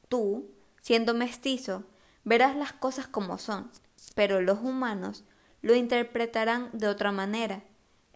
Tú, 0.09 0.51
siendo 0.81 1.15
mestizo, 1.15 1.85
verás 2.25 2.57
las 2.57 2.73
cosas 2.73 3.07
como 3.07 3.39
son, 3.39 3.71
pero 4.15 4.41
los 4.41 4.61
humanos 4.61 5.25
lo 5.63 5.75
interpretarán 5.75 6.71
de 6.73 6.89
otra 6.89 7.13
manera. 7.13 7.63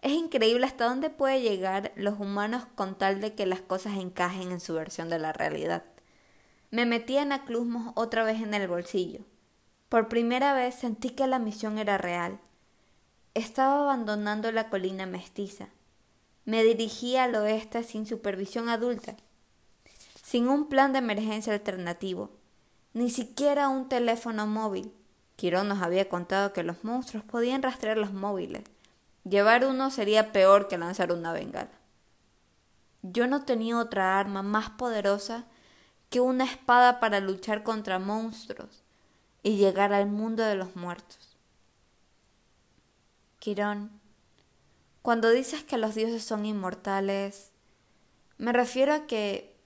Es 0.01 0.13
increíble 0.13 0.65
hasta 0.65 0.85
dónde 0.85 1.09
puede 1.09 1.41
llegar 1.41 1.91
los 1.95 2.19
humanos 2.19 2.65
con 2.75 2.97
tal 2.97 3.21
de 3.21 3.35
que 3.35 3.45
las 3.45 3.61
cosas 3.61 3.97
encajen 3.97 4.51
en 4.51 4.59
su 4.59 4.73
versión 4.73 5.09
de 5.09 5.19
la 5.19 5.33
realidad. 5.33 5.83
Me 6.71 6.85
metí 6.85 7.17
en 7.17 7.31
Aclusmos 7.31 7.93
otra 7.95 8.23
vez 8.23 8.41
en 8.41 8.53
el 8.53 8.67
bolsillo. 8.67 9.21
Por 9.89 10.07
primera 10.07 10.53
vez 10.53 10.75
sentí 10.75 11.09
que 11.11 11.27
la 11.27 11.39
misión 11.39 11.77
era 11.77 11.97
real. 11.97 12.39
Estaba 13.33 13.81
abandonando 13.81 14.51
la 14.51 14.69
colina 14.69 15.05
mestiza 15.05 15.69
me 16.45 16.63
dirigí 16.63 17.17
al 17.17 17.35
oeste 17.35 17.83
sin 17.83 18.05
supervisión 18.05 18.69
adulta, 18.69 19.15
sin 20.23 20.47
un 20.47 20.67
plan 20.67 20.91
de 20.91 20.99
emergencia 20.99 21.53
alternativo, 21.53 22.31
ni 22.93 23.09
siquiera 23.09 23.69
un 23.69 23.87
teléfono 23.89 24.47
móvil. 24.47 24.91
Quirón 25.35 25.67
nos 25.67 25.81
había 25.81 26.09
contado 26.09 26.53
que 26.53 26.63
los 26.63 26.83
monstruos 26.83 27.23
podían 27.23 27.63
rastrear 27.63 27.97
los 27.97 28.13
móviles. 28.13 28.63
Llevar 29.23 29.65
uno 29.65 29.91
sería 29.91 30.31
peor 30.31 30.67
que 30.67 30.77
lanzar 30.77 31.11
una 31.11 31.33
bengala. 31.33 31.71
Yo 33.01 33.27
no 33.27 33.45
tenía 33.45 33.77
otra 33.77 34.19
arma 34.19 34.43
más 34.43 34.69
poderosa 34.71 35.45
que 36.09 36.19
una 36.19 36.43
espada 36.43 36.99
para 36.99 37.19
luchar 37.19 37.63
contra 37.63 37.99
monstruos 37.99 38.83
y 39.43 39.57
llegar 39.57 39.93
al 39.93 40.07
mundo 40.07 40.43
de 40.43 40.55
los 40.55 40.75
muertos. 40.75 41.37
Quirón 43.39 44.01
cuando 45.01 45.31
dices 45.31 45.63
que 45.63 45.79
los 45.79 45.95
dioses 45.95 46.23
son 46.23 46.45
inmortales, 46.45 47.51
me 48.37 48.53
refiero 48.53 48.93
a 48.93 49.07
que 49.07 49.57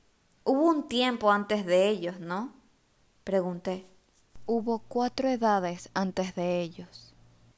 hubo 0.46 0.64
un 0.70 0.88
tiempo 0.88 1.32
antes 1.32 1.66
de 1.66 1.90
ellos, 1.90 2.20
¿no? 2.20 2.54
Pregunté. 3.26 3.86
Hubo 4.46 4.80
cuatro 4.80 5.30
edades 5.30 5.90
antes 5.94 6.36
de 6.36 6.62
ellos. 6.62 7.14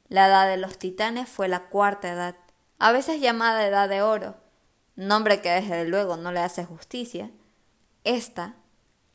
La 0.09 0.27
edad 0.27 0.47
de 0.47 0.57
los 0.57 0.77
titanes 0.77 1.27
fue 1.27 1.47
la 1.47 1.67
cuarta 1.69 2.11
edad, 2.11 2.35
a 2.79 2.91
veces 2.91 3.19
llamada 3.19 3.67
edad 3.67 3.89
de 3.89 4.01
oro, 4.01 4.37
nombre 4.95 5.41
que 5.41 5.49
desde 5.49 5.85
luego 5.85 6.17
no 6.17 6.31
le 6.31 6.39
hace 6.39 6.65
justicia. 6.65 7.31
Esta, 8.03 8.55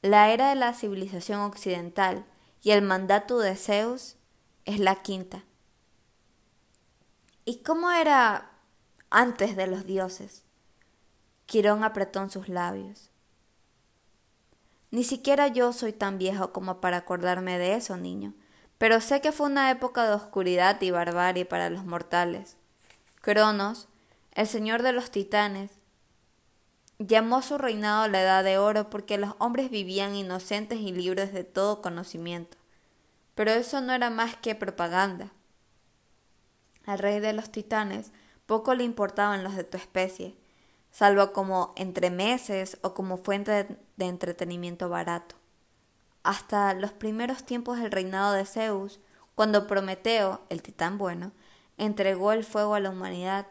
la 0.02 0.30
era 0.30 0.50
de 0.50 0.56
la 0.56 0.74
civilización 0.74 1.40
occidental 1.40 2.26
y 2.62 2.72
el 2.72 2.82
mandato 2.82 3.38
de 3.38 3.56
Zeus, 3.56 4.16
es 4.64 4.78
la 4.78 4.96
quinta. 4.96 5.44
¿Y 7.44 7.62
cómo 7.62 7.90
era 7.90 8.52
antes 9.12 9.56
de 9.56 9.66
los 9.66 9.84
dioses. 9.84 10.42
Quirón 11.46 11.84
apretó 11.84 12.22
en 12.22 12.30
sus 12.30 12.48
labios. 12.48 13.10
Ni 14.92 15.04
siquiera 15.04 15.48
yo 15.48 15.72
soy 15.72 15.94
tan 15.94 16.18
viejo 16.18 16.52
como 16.52 16.82
para 16.82 16.98
acordarme 16.98 17.58
de 17.58 17.74
eso, 17.74 17.96
niño, 17.96 18.34
pero 18.76 19.00
sé 19.00 19.22
que 19.22 19.32
fue 19.32 19.46
una 19.46 19.70
época 19.70 20.06
de 20.06 20.12
oscuridad 20.12 20.78
y 20.82 20.90
barbarie 20.90 21.46
para 21.46 21.70
los 21.70 21.86
mortales. 21.86 22.58
Cronos, 23.22 23.88
el 24.32 24.46
señor 24.46 24.82
de 24.82 24.92
los 24.92 25.10
titanes, 25.10 25.70
llamó 26.98 27.40
su 27.40 27.56
reinado 27.56 28.06
la 28.06 28.20
Edad 28.20 28.44
de 28.44 28.58
Oro 28.58 28.90
porque 28.90 29.16
los 29.16 29.34
hombres 29.38 29.70
vivían 29.70 30.14
inocentes 30.14 30.78
y 30.80 30.92
libres 30.92 31.32
de 31.32 31.44
todo 31.44 31.80
conocimiento. 31.80 32.58
Pero 33.34 33.50
eso 33.50 33.80
no 33.80 33.94
era 33.94 34.10
más 34.10 34.36
que 34.36 34.54
propaganda. 34.54 35.32
El 36.86 36.98
rey 36.98 37.18
de 37.18 37.32
los 37.32 37.50
titanes 37.50 38.12
poco 38.44 38.74
le 38.74 38.84
importaban 38.84 39.42
los 39.42 39.56
de 39.56 39.64
tu 39.64 39.78
especie, 39.78 40.36
salvo 40.92 41.32
como 41.32 41.72
entremeses 41.74 42.78
o 42.82 42.94
como 42.94 43.16
fuente 43.16 43.66
de, 43.96 44.04
entretenimiento 44.06 44.88
barato. 44.88 45.34
Hasta 46.22 46.74
los 46.74 46.92
primeros 46.92 47.44
tiempos 47.44 47.78
del 47.78 47.90
reinado 47.90 48.34
de 48.34 48.44
Zeus, 48.44 49.00
Cuando 49.34 49.66
Prometeo, 49.66 50.42
el 50.50 50.62
titán 50.62 50.98
bueno, 50.98 51.32
entregó 51.78 52.32
el 52.32 52.44
fuego 52.44 52.74
a 52.74 52.80
la 52.80 52.90
humanidad, 52.90 53.46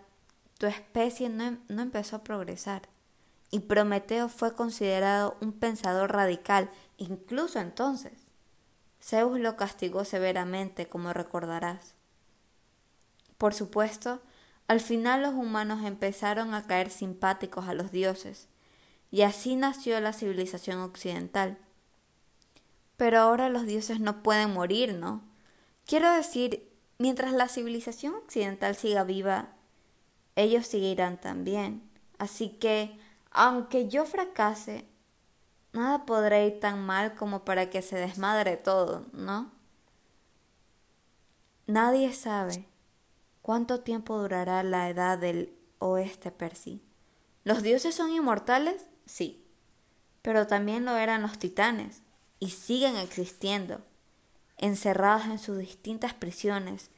tu 0.60 0.68
especie 0.68 1.28
no, 1.28 1.58
no 1.68 1.82
empezó 1.82 2.18
a 2.18 2.24
progresar. 2.24 2.84
Y 3.50 3.62
Prometeo 3.62 4.30
fue 4.30 4.56
considerado 4.56 5.36
un 5.42 5.52
pensador 5.52 6.14
radical, 6.14 6.70
incluso 6.98 7.60
entonces. 7.60 8.14
Zeus 9.02 9.40
lo 9.40 9.58
castigó 9.58 10.06
severamente, 10.06 10.88
como 10.88 11.12
recordarás. 11.12 11.96
Por 13.40 13.56
supuesto, 13.56 14.22
al 14.72 14.80
final 14.80 15.22
los 15.22 15.34
humanos 15.34 15.84
empezaron 15.84 16.54
a 16.54 16.66
caer 16.66 16.92
simpáticos 16.92 17.68
a 17.68 17.74
los 17.74 17.92
dioses, 17.92 18.48
y 19.12 19.24
así 19.24 19.58
nació 19.58 20.00
la 20.00 20.13
civilización 20.13 20.80
occidental. 20.80 21.58
Pero 22.96 23.20
ahora 23.20 23.50
los 23.50 23.66
dioses 23.66 24.00
no 24.00 24.24
pueden 24.24 24.54
morir, 24.54 24.94
¿no? 24.94 25.24
Quiero 25.86 26.10
decir, 26.13 26.72
mientras 27.00 27.34
la 27.34 27.50
civilización 27.50 28.16
occidental 28.16 28.78
siga 28.78 29.04
viva, 29.04 29.50
ellos 30.38 30.68
seguirán 30.68 31.20
también. 31.20 31.84
Así 32.18 32.51
que, 32.51 32.98
aunque 33.30 33.90
yo 33.90 34.06
fracase, 34.06 34.88
nada 35.74 36.06
podrá 36.06 36.46
ir 36.46 36.62
tan 36.62 36.82
mal 36.82 37.13
como 37.16 37.44
para 37.44 37.70
que 37.70 37.82
se 37.82 37.98
desmadre 37.98 38.56
todo, 38.56 39.06
¿no? 39.12 39.51
Nadie 41.68 42.13
sabe 42.13 42.71
cuánto 43.42 43.82
tiempo 43.82 44.18
durará 44.18 44.64
la 44.64 44.90
edad 44.90 45.18
del 45.18 45.54
oeste 45.80 46.32
Percy. 46.32 46.82
¿Los 47.44 47.64
dioses 47.64 47.96
son 47.96 48.12
inmortales? 48.12 48.88
Sí, 49.06 49.44
pero 50.22 50.48
también 50.48 50.86
lo 50.86 50.98
eran 50.98 51.22
los 51.22 51.40
titanes, 51.40 52.04
y 52.40 52.50
siguen 52.50 52.96
existiendo, 52.96 53.82
encerrados 54.58 55.26
en 55.26 55.40
sus 55.40 55.58
distintas 55.58 56.14
prisiones, 56.14 56.90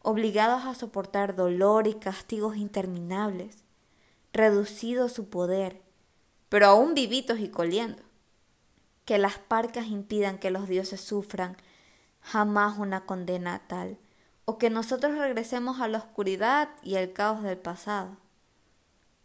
obligados 0.00 0.64
a 0.64 0.74
soportar 0.74 1.36
dolor 1.36 1.86
y 1.86 1.94
castigos 1.94 2.56
interminables, 2.56 3.64
reducido 4.32 5.08
su 5.08 5.28
poder, 5.28 5.82
pero 6.48 6.66
aún 6.66 6.94
vivitos 6.94 7.38
y 7.38 7.48
coliendo. 7.48 8.02
Que 9.04 9.18
las 9.18 9.38
parcas 9.38 9.86
impidan 9.86 10.38
que 10.38 10.50
los 10.50 10.68
dioses 10.68 11.00
sufran 11.00 11.56
jamás 12.20 12.78
una 12.78 13.04
condena 13.04 13.62
tal, 13.66 13.98
o 14.44 14.58
que 14.58 14.70
nosotros 14.70 15.16
regresemos 15.16 15.80
a 15.80 15.88
la 15.88 15.98
oscuridad 15.98 16.68
y 16.82 16.96
el 16.96 17.12
caos 17.12 17.42
del 17.42 17.58
pasado. 17.58 18.16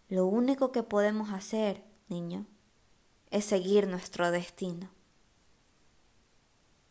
Lo 0.09 0.25
único 0.25 0.71
que 0.71 0.83
podemos 0.83 1.31
hacer, 1.31 1.83
niño, 2.07 2.45
es 3.31 3.45
seguir 3.45 3.87
nuestro 3.87 4.31
destino. 4.31 4.89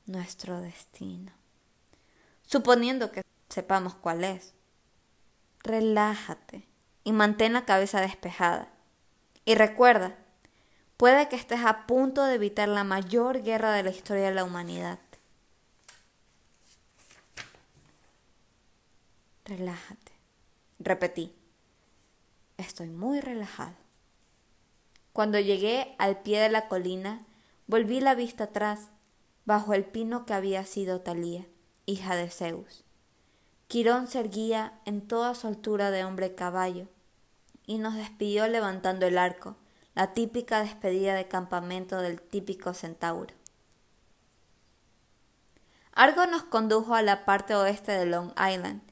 Nuestro 0.07 0.61
destino. 0.61 1.33
Suponiendo 2.43 3.11
que 3.11 3.23
sepamos 3.49 3.95
cuál 3.95 4.25
es. 4.25 4.55
Relájate 5.63 6.69
y 7.05 7.13
mantén 7.13 7.55
la 7.55 7.65
cabeza 7.65 8.01
despejada. 8.01 8.69
Y 9.45 9.55
recuerda, 9.55 10.17
puede 10.97 11.29
que 11.29 11.37
estés 11.37 11.65
a 11.65 11.87
punto 11.87 12.25
de 12.25 12.35
evitar 12.35 12.69
la 12.69 12.85
mayor 12.85 13.43
guerra 13.43 13.73
de 13.73 13.83
la 13.83 13.91
historia 13.91 14.29
de 14.29 14.35
la 14.35 14.45
humanidad. 14.45 14.99
Relájate. 19.47 20.11
Repetí. 20.81 21.33
Estoy 22.57 22.89
muy 22.89 23.21
relajado. 23.21 23.77
Cuando 25.13 25.39
llegué 25.39 25.95
al 26.01 26.21
pie 26.23 26.41
de 26.41 26.49
la 26.49 26.67
colina, 26.67 27.25
volví 27.69 28.01
la 28.01 28.17
vista 28.17 28.45
atrás, 28.45 28.89
bajo 29.45 29.73
el 29.73 29.85
pino 29.85 30.27
que 30.27 30.35
había 30.35 30.65
sido 30.65 31.01
Talía, 31.01 31.47
hija 31.85 32.17
de 32.17 32.29
Zeus. 32.29 32.83
Quirón 33.69 34.09
se 34.09 34.19
erguía 34.19 34.81
en 34.85 35.07
toda 35.07 35.33
su 35.37 35.47
altura 35.47 35.93
de 35.93 36.05
hombre 36.05 36.35
caballo, 36.35 36.89
y 37.67 37.79
nos 37.79 37.95
despidió 37.95 38.49
levantando 38.49 39.07
el 39.07 39.17
arco, 39.17 39.55
la 39.95 40.13
típica 40.13 40.61
despedida 40.61 41.15
de 41.15 41.29
campamento 41.29 42.01
del 42.01 42.21
típico 42.21 42.75
centauro. 42.75 43.33
Argo 45.93 46.27
nos 46.27 46.43
condujo 46.43 46.97
a 46.97 47.03
la 47.03 47.25
parte 47.25 47.55
oeste 47.55 47.93
de 47.93 48.07
Long 48.07 48.33
Island. 48.33 48.83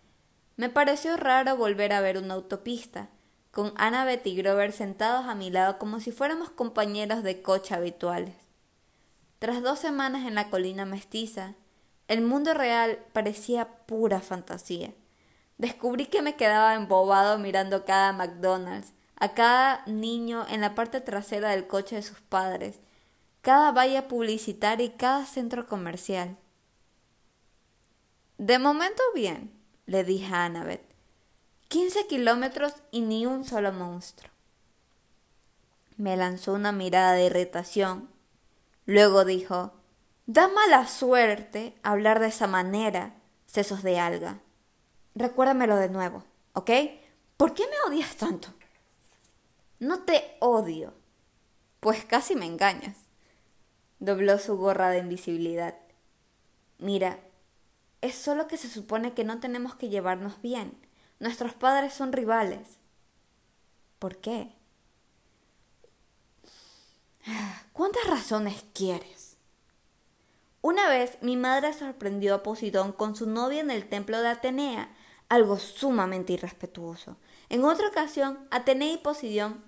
Me 0.56 0.68
pareció 0.68 1.16
raro 1.16 1.56
volver 1.56 1.92
a 1.92 2.00
ver 2.00 2.16
una 2.16 2.34
autopista, 2.34 3.08
con 3.50 3.72
Annabeth 3.76 4.26
y 4.26 4.36
Grover 4.36 4.72
sentados 4.72 5.26
a 5.26 5.34
mi 5.34 5.50
lado 5.50 5.78
como 5.78 6.00
si 6.00 6.12
fuéramos 6.12 6.50
compañeros 6.50 7.22
de 7.22 7.42
coche 7.42 7.74
habituales. 7.74 8.34
Tras 9.38 9.62
dos 9.62 9.78
semanas 9.78 10.26
en 10.26 10.34
la 10.34 10.50
colina 10.50 10.84
mestiza, 10.84 11.54
el 12.08 12.22
mundo 12.22 12.54
real 12.54 12.98
parecía 13.12 13.68
pura 13.86 14.20
fantasía. 14.20 14.92
Descubrí 15.58 16.06
que 16.06 16.22
me 16.22 16.36
quedaba 16.36 16.74
embobado 16.74 17.38
mirando 17.38 17.84
cada 17.84 18.12
McDonald's, 18.12 18.92
a 19.16 19.34
cada 19.34 19.84
niño 19.86 20.46
en 20.48 20.60
la 20.60 20.74
parte 20.74 21.00
trasera 21.00 21.50
del 21.50 21.66
coche 21.66 21.96
de 21.96 22.02
sus 22.02 22.20
padres, 22.20 22.80
cada 23.40 23.72
valla 23.72 24.08
publicitaria 24.08 24.86
y 24.86 24.90
cada 24.90 25.26
centro 25.26 25.66
comercial. 25.66 26.36
De 28.38 28.58
momento 28.58 29.02
bien, 29.14 29.52
le 29.86 30.04
dije 30.04 30.32
a 30.34 30.44
Annabeth. 30.44 30.84
15 31.68 32.06
kilómetros 32.06 32.74
y 32.90 33.00
ni 33.00 33.26
un 33.26 33.44
solo 33.44 33.72
monstruo. 33.72 34.30
Me 35.96 36.16
lanzó 36.16 36.52
una 36.52 36.72
mirada 36.72 37.12
de 37.12 37.26
irritación. 37.26 38.08
Luego 38.86 39.24
dijo, 39.24 39.72
Da 40.26 40.48
mala 40.48 40.86
suerte 40.86 41.74
hablar 41.82 42.18
de 42.18 42.28
esa 42.28 42.46
manera, 42.46 43.14
sesos 43.46 43.82
de 43.82 43.98
alga. 43.98 44.40
Recuérdamelo 45.14 45.76
de 45.76 45.88
nuevo, 45.88 46.24
¿ok? 46.54 46.70
¿Por 47.36 47.54
qué 47.54 47.64
me 47.64 47.90
odias 47.90 48.16
tanto? 48.16 48.48
No 49.78 50.00
te 50.04 50.36
odio. 50.40 50.94
Pues 51.80 52.04
casi 52.04 52.34
me 52.34 52.46
engañas. 52.46 52.96
Dobló 53.98 54.38
su 54.38 54.56
gorra 54.56 54.88
de 54.88 54.98
invisibilidad. 54.98 55.74
Mira, 56.78 57.18
es 58.04 58.14
solo 58.14 58.46
que 58.48 58.58
se 58.58 58.68
supone 58.68 59.14
que 59.14 59.24
no 59.24 59.40
tenemos 59.40 59.76
que 59.76 59.88
llevarnos 59.88 60.42
bien. 60.42 60.76
Nuestros 61.20 61.54
padres 61.54 61.94
son 61.94 62.12
rivales. 62.12 62.76
¿Por 63.98 64.18
qué? 64.18 64.52
¿Cuántas 67.72 68.06
razones 68.06 68.62
quieres? 68.74 69.38
Una 70.60 70.86
vez 70.90 71.16
mi 71.22 71.38
madre 71.38 71.72
sorprendió 71.72 72.34
a 72.34 72.42
Posidón 72.42 72.92
con 72.92 73.16
su 73.16 73.26
novia 73.26 73.60
en 73.60 73.70
el 73.70 73.88
templo 73.88 74.20
de 74.20 74.28
Atenea, 74.28 74.94
algo 75.30 75.58
sumamente 75.58 76.34
irrespetuoso. 76.34 77.16
En 77.48 77.64
otra 77.64 77.88
ocasión, 77.88 78.46
Atenea 78.50 78.92
y 78.92 78.98
Posidón 78.98 79.64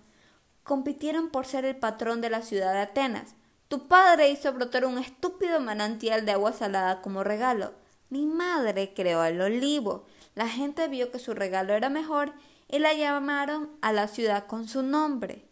compitieron 0.62 1.31
por 1.31 1.46
ser 1.46 1.64
el 1.64 1.77
patrón 1.77 2.20
de 2.20 2.29
la 2.29 2.42
ciudad 2.42 2.75
de 2.75 2.81
Atenas. 2.81 3.35
Tu 3.68 3.88
padre 3.88 4.29
hizo 4.29 4.53
brotar 4.53 4.85
un 4.85 4.99
estúpido 4.99 5.59
manantial 5.59 6.27
de 6.27 6.33
agua 6.33 6.53
salada 6.53 7.01
como 7.01 7.25
regalo. 7.25 7.86
Mi 8.09 8.27
madre 8.27 8.95
creó 8.95 9.25
el 9.25 9.40
olivo. 9.40 10.07
La 10.35 10.49
gente 10.49 10.88
vio 10.88 11.11
que 11.11 11.19
su 11.19 11.35
regalo 11.35 11.75
era 11.75 11.88
mejor 11.88 12.33
y 12.69 12.79
la 12.79 12.95
llamaron 12.95 13.71
a 13.81 13.92
la 13.92 14.09
ciudad 14.09 14.47
con 14.47 14.69
su 14.69 14.83
nombre. 14.83 15.45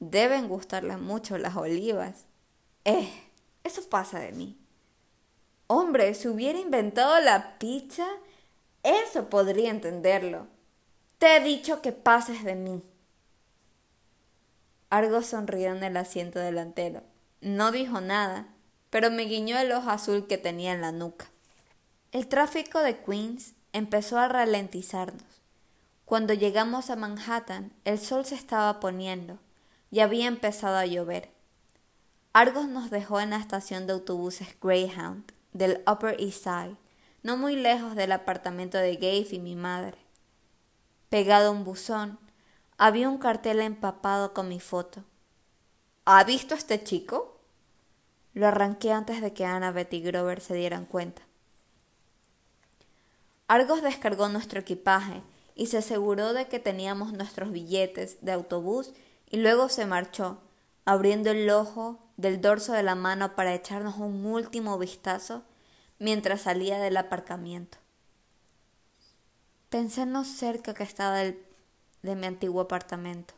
Deben 0.00 0.48
gustarle 0.48 0.96
mucho 0.96 1.38
las 1.38 1.56
olivas. 1.56 2.26
Eh, 2.84 3.10
eso 3.62 3.82
pasa 3.88 4.20
de 4.20 4.32
mí. 4.32 4.58
Hombre, 5.66 6.14
si 6.14 6.28
hubiera 6.28 6.58
inventado 6.58 7.18
la 7.20 7.58
pizza, 7.58 8.06
eso 8.82 9.30
podría 9.30 9.70
entenderlo. 9.70 10.46
Te 11.18 11.36
he 11.36 11.40
dicho 11.40 11.80
que 11.80 11.92
pases 11.92 12.44
de 12.44 12.54
mí. 12.54 12.82
Argo 14.90 15.22
sonrió 15.22 15.74
en 15.74 15.82
el 15.82 15.96
asiento 15.96 16.38
delantero. 16.38 17.02
No 17.40 17.72
dijo 17.72 18.00
nada, 18.00 18.48
pero 18.90 19.10
me 19.10 19.24
guiñó 19.24 19.58
el 19.58 19.72
ojo 19.72 19.90
azul 19.90 20.26
que 20.26 20.38
tenía 20.38 20.72
en 20.72 20.82
la 20.82 20.92
nuca. 20.92 21.30
El 22.14 22.28
tráfico 22.28 22.78
de 22.78 23.02
Queens 23.02 23.54
empezó 23.72 24.20
a 24.20 24.28
ralentizarnos. 24.28 25.42
Cuando 26.04 26.32
llegamos 26.32 26.88
a 26.88 26.94
Manhattan, 26.94 27.72
el 27.84 27.98
sol 27.98 28.24
se 28.24 28.36
estaba 28.36 28.78
poniendo 28.78 29.40
y 29.90 29.98
había 29.98 30.28
empezado 30.28 30.76
a 30.76 30.86
llover. 30.86 31.32
Argos 32.32 32.68
nos 32.68 32.90
dejó 32.90 33.18
en 33.18 33.30
la 33.30 33.38
estación 33.38 33.88
de 33.88 33.94
autobuses 33.94 34.56
Greyhound 34.62 35.32
del 35.52 35.82
Upper 35.90 36.14
East 36.20 36.44
Side, 36.44 36.76
no 37.24 37.36
muy 37.36 37.56
lejos 37.56 37.96
del 37.96 38.12
apartamento 38.12 38.78
de 38.78 38.94
Gabe 38.94 39.26
y 39.32 39.40
mi 39.40 39.56
madre. 39.56 39.98
Pegado 41.08 41.48
a 41.48 41.50
un 41.50 41.64
buzón, 41.64 42.20
había 42.78 43.08
un 43.08 43.18
cartel 43.18 43.60
empapado 43.60 44.32
con 44.34 44.48
mi 44.48 44.60
foto. 44.60 45.02
¿Ha 46.04 46.22
visto 46.22 46.54
este 46.54 46.80
chico? 46.80 47.40
Lo 48.34 48.46
arranqué 48.46 48.92
antes 48.92 49.20
de 49.20 49.32
que 49.32 49.44
Annabeth 49.44 49.92
y 49.92 50.00
Grover 50.00 50.40
se 50.40 50.54
dieran 50.54 50.84
cuenta. 50.84 51.22
Argos 53.46 53.82
descargó 53.82 54.28
nuestro 54.28 54.60
equipaje 54.60 55.22
y 55.54 55.66
se 55.66 55.78
aseguró 55.78 56.32
de 56.32 56.48
que 56.48 56.58
teníamos 56.58 57.12
nuestros 57.12 57.52
billetes 57.52 58.18
de 58.22 58.32
autobús 58.32 58.92
y 59.28 59.36
luego 59.36 59.68
se 59.68 59.86
marchó, 59.86 60.38
abriendo 60.84 61.30
el 61.30 61.48
ojo 61.50 61.98
del 62.16 62.40
dorso 62.40 62.72
de 62.72 62.82
la 62.82 62.94
mano 62.94 63.34
para 63.34 63.54
echarnos 63.54 63.96
un 63.98 64.24
último 64.24 64.78
vistazo 64.78 65.42
mientras 65.98 66.42
salía 66.42 66.78
del 66.78 66.96
aparcamiento. 66.96 67.78
Pensé 69.68 70.02
en 70.02 70.12
lo 70.12 70.24
cerca 70.24 70.74
que 70.74 70.84
estaba 70.84 71.18
de 71.18 71.36
mi 72.02 72.26
antiguo 72.26 72.60
apartamento. 72.60 73.34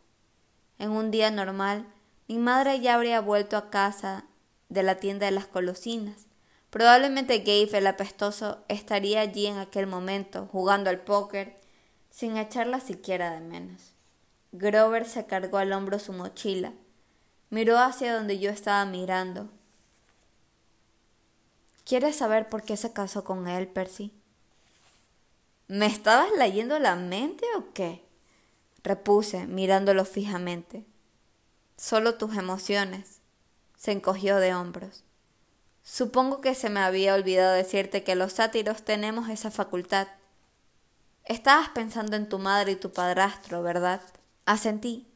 En 0.78 0.90
un 0.90 1.10
día 1.10 1.30
normal, 1.30 1.86
mi 2.28 2.38
madre 2.38 2.80
ya 2.80 2.94
habría 2.94 3.20
vuelto 3.20 3.56
a 3.56 3.70
casa 3.70 4.24
de 4.68 4.82
la 4.82 4.96
tienda 4.96 5.26
de 5.26 5.32
las 5.32 5.46
colosinas. 5.46 6.25
Probablemente 6.70 7.38
Gabe, 7.38 7.78
el 7.78 7.86
apestoso, 7.86 8.64
estaría 8.68 9.20
allí 9.20 9.46
en 9.46 9.58
aquel 9.58 9.86
momento, 9.86 10.48
jugando 10.50 10.90
al 10.90 11.00
póker, 11.00 11.56
sin 12.10 12.36
echarla 12.36 12.80
siquiera 12.80 13.32
de 13.32 13.40
menos. 13.40 13.92
Grover 14.52 15.06
se 15.06 15.26
cargó 15.26 15.58
al 15.58 15.72
hombro 15.72 15.98
su 15.98 16.12
mochila, 16.12 16.72
miró 17.50 17.78
hacia 17.78 18.14
donde 18.14 18.38
yo 18.38 18.50
estaba 18.50 18.84
mirando. 18.84 19.48
¿Quieres 21.84 22.16
saber 22.16 22.48
por 22.48 22.62
qué 22.62 22.76
se 22.76 22.92
casó 22.92 23.22
con 23.22 23.46
él, 23.46 23.68
Percy? 23.68 24.12
¿Me 25.68 25.86
estabas 25.86 26.28
leyendo 26.36 26.78
la 26.78 26.96
mente 26.96 27.44
o 27.56 27.72
qué? 27.72 28.06
repuse, 28.86 29.46
mirándolo 29.46 30.04
fijamente. 30.04 30.86
Solo 31.76 32.14
tus 32.14 32.36
emociones. 32.36 33.20
Se 33.76 33.90
encogió 33.90 34.36
de 34.36 34.54
hombros. 34.54 35.05
Supongo 35.88 36.40
que 36.40 36.56
se 36.56 36.68
me 36.68 36.80
había 36.80 37.14
olvidado 37.14 37.54
decirte 37.54 38.02
que 38.02 38.16
los 38.16 38.32
sátiros 38.32 38.82
tenemos 38.82 39.28
esa 39.28 39.52
facultad. 39.52 40.08
Estabas 41.24 41.68
pensando 41.68 42.16
en 42.16 42.28
tu 42.28 42.40
madre 42.40 42.72
y 42.72 42.76
tu 42.76 42.92
padrastro, 42.92 43.62
¿verdad? 43.62 44.00
Asentí, 44.46 45.06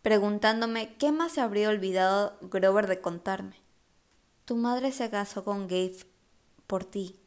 preguntándome 0.00 0.96
qué 0.96 1.12
más 1.12 1.32
se 1.32 1.42
habría 1.42 1.68
olvidado 1.68 2.38
Grover 2.40 2.86
de 2.86 3.02
contarme. 3.02 3.56
Tu 4.46 4.56
madre 4.56 4.92
se 4.92 5.10
casó 5.10 5.44
con 5.44 5.68
Gabe 5.68 6.06
por 6.66 6.86
ti. 6.86 7.20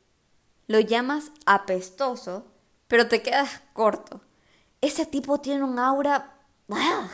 Lo 0.66 0.80
llamas 0.80 1.32
apestoso, 1.46 2.48
pero 2.88 3.08
te 3.08 3.22
quedas 3.22 3.62
corto. 3.74 4.22
Ese 4.82 5.06
tipo 5.06 5.40
tiene 5.40 5.64
un 5.64 5.78
aura... 5.78 6.40
¡Ah! 6.72 7.12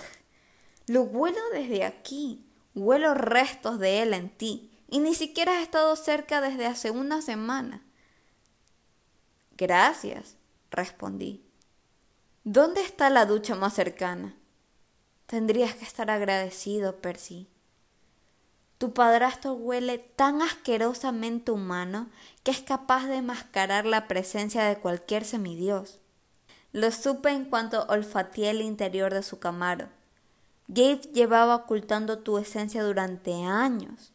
Lo 0.87 1.01
huelo 1.01 1.41
desde 1.51 1.83
aquí. 1.83 2.45
Huelo 2.73 3.13
restos 3.13 3.79
de 3.79 4.01
él 4.01 4.13
en 4.13 4.29
ti. 4.29 4.72
Y 4.93 4.99
ni 4.99 5.15
siquiera 5.15 5.57
has 5.57 5.63
estado 5.63 5.95
cerca 5.95 6.39
desde 6.39 6.67
hace 6.67 6.91
una 6.91 7.23
semana. 7.23 7.81
Gracias, 9.57 10.35
respondí. 10.69 11.43
¿Dónde 12.43 12.81
está 12.81 13.09
la 13.09 13.25
ducha 13.25 13.55
más 13.55 13.73
cercana? 13.73 14.35
Tendrías 15.25 15.73
que 15.73 15.83
estar 15.83 16.11
agradecido, 16.11 17.01
Percy. 17.01 17.49
Tu 18.77 18.93
padrastro 18.93 19.53
huele 19.53 19.97
tan 19.97 20.43
asquerosamente 20.43 21.51
humano 21.51 22.11
que 22.43 22.51
es 22.51 22.61
capaz 22.61 23.07
de 23.07 23.23
mascarar 23.23 23.87
la 23.87 24.07
presencia 24.07 24.63
de 24.65 24.77
cualquier 24.77 25.25
semidios. 25.25 26.01
Lo 26.71 26.91
supe 26.91 27.31
en 27.31 27.45
cuanto 27.45 27.87
olfateé 27.89 28.51
el 28.51 28.61
interior 28.61 29.11
de 29.11 29.23
su 29.23 29.39
camaro. 29.39 29.89
Gabe 30.67 31.01
llevaba 31.13 31.55
ocultando 31.55 32.19
tu 32.19 32.37
esencia 32.37 32.83
durante 32.83 33.33
años. 33.43 34.12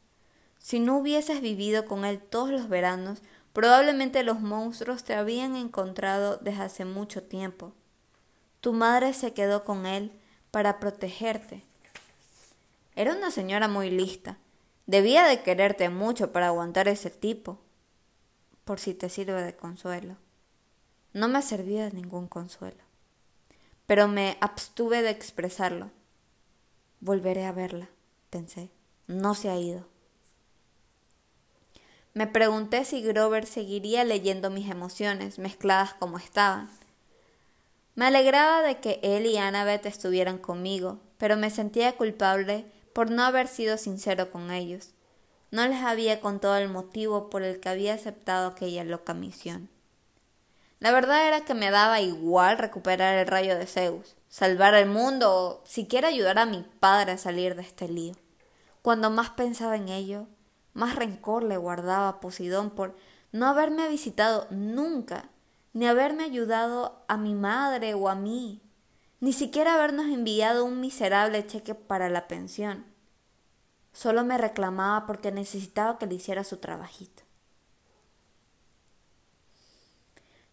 Si 0.58 0.80
no 0.80 0.98
hubieses 0.98 1.40
vivido 1.40 1.86
con 1.86 2.04
él 2.04 2.20
todos 2.20 2.50
los 2.50 2.68
veranos, 2.68 3.20
probablemente 3.52 4.22
los 4.22 4.40
monstruos 4.40 5.04
te 5.04 5.14
habían 5.14 5.56
encontrado 5.56 6.36
desde 6.38 6.62
hace 6.62 6.84
mucho 6.84 7.22
tiempo. 7.22 7.72
Tu 8.60 8.72
madre 8.72 9.14
se 9.14 9.32
quedó 9.32 9.64
con 9.64 9.86
él 9.86 10.12
para 10.50 10.80
protegerte. 10.80 11.62
Era 12.96 13.14
una 13.14 13.30
señora 13.30 13.68
muy 13.68 13.90
lista. 13.90 14.38
Debía 14.86 15.26
de 15.26 15.42
quererte 15.42 15.88
mucho 15.88 16.32
para 16.32 16.48
aguantar 16.48 16.88
ese 16.88 17.10
tipo. 17.10 17.58
Por 18.64 18.80
si 18.80 18.94
te 18.94 19.08
sirve 19.08 19.42
de 19.42 19.54
consuelo. 19.54 20.16
No 21.12 21.28
me 21.28 21.42
sirvió 21.42 21.84
de 21.84 21.92
ningún 21.92 22.26
consuelo. 22.26 22.82
Pero 23.86 24.08
me 24.08 24.36
abstuve 24.40 25.02
de 25.02 25.10
expresarlo. 25.10 25.90
Volveré 27.00 27.46
a 27.46 27.52
verla, 27.52 27.88
pensé. 28.30 28.70
No 29.06 29.34
se 29.34 29.48
ha 29.48 29.56
ido. 29.56 29.86
Me 32.18 32.26
pregunté 32.26 32.84
si 32.84 33.00
Grover 33.00 33.46
seguiría 33.46 34.02
leyendo 34.02 34.50
mis 34.50 34.68
emociones, 34.68 35.38
mezcladas 35.38 35.94
como 35.94 36.18
estaban. 36.18 36.68
Me 37.94 38.06
alegraba 38.06 38.60
de 38.62 38.78
que 38.78 38.98
él 39.04 39.24
y 39.24 39.36
Annabeth 39.36 39.86
estuvieran 39.86 40.38
conmigo, 40.38 40.98
pero 41.16 41.36
me 41.36 41.48
sentía 41.48 41.92
culpable 41.92 42.66
por 42.92 43.12
no 43.12 43.22
haber 43.22 43.46
sido 43.46 43.78
sincero 43.78 44.32
con 44.32 44.50
ellos. 44.50 44.90
No 45.52 45.64
les 45.68 45.80
había 45.80 46.20
contado 46.20 46.56
el 46.56 46.68
motivo 46.68 47.30
por 47.30 47.44
el 47.44 47.60
que 47.60 47.68
había 47.68 47.94
aceptado 47.94 48.48
aquella 48.48 48.82
loca 48.82 49.14
misión. 49.14 49.68
La 50.80 50.90
verdad 50.90 51.24
era 51.28 51.42
que 51.42 51.54
me 51.54 51.70
daba 51.70 52.00
igual 52.00 52.58
recuperar 52.58 53.16
el 53.16 53.28
rayo 53.28 53.56
de 53.56 53.66
Zeus 53.66 54.16
salvar 54.28 54.74
al 54.74 54.86
mundo 54.86 55.32
o 55.32 55.62
siquiera 55.64 56.08
ayudar 56.08 56.40
a 56.40 56.46
mi 56.46 56.64
padre 56.80 57.12
a 57.12 57.18
salir 57.18 57.54
de 57.54 57.62
este 57.62 57.88
lío. 57.88 58.16
Cuando 58.82 59.08
más 59.08 59.30
pensaba 59.30 59.76
en 59.76 59.88
ello, 59.88 60.26
más 60.78 60.94
rencor 60.94 61.42
le 61.42 61.56
guardaba 61.56 62.08
a 62.08 62.20
Posidón 62.20 62.70
por 62.70 62.94
no 63.32 63.46
haberme 63.46 63.88
visitado 63.88 64.46
nunca, 64.50 65.28
ni 65.72 65.86
haberme 65.86 66.22
ayudado 66.22 67.04
a 67.08 67.16
mi 67.16 67.34
madre 67.34 67.94
o 67.94 68.08
a 68.08 68.14
mí, 68.14 68.62
ni 69.20 69.32
siquiera 69.32 69.74
habernos 69.74 70.06
enviado 70.06 70.64
un 70.64 70.80
miserable 70.80 71.44
cheque 71.46 71.74
para 71.74 72.08
la 72.08 72.28
pensión. 72.28 72.86
Solo 73.92 74.24
me 74.24 74.38
reclamaba 74.38 75.04
porque 75.06 75.32
necesitaba 75.32 75.98
que 75.98 76.06
le 76.06 76.14
hiciera 76.14 76.44
su 76.44 76.58
trabajito. 76.58 77.24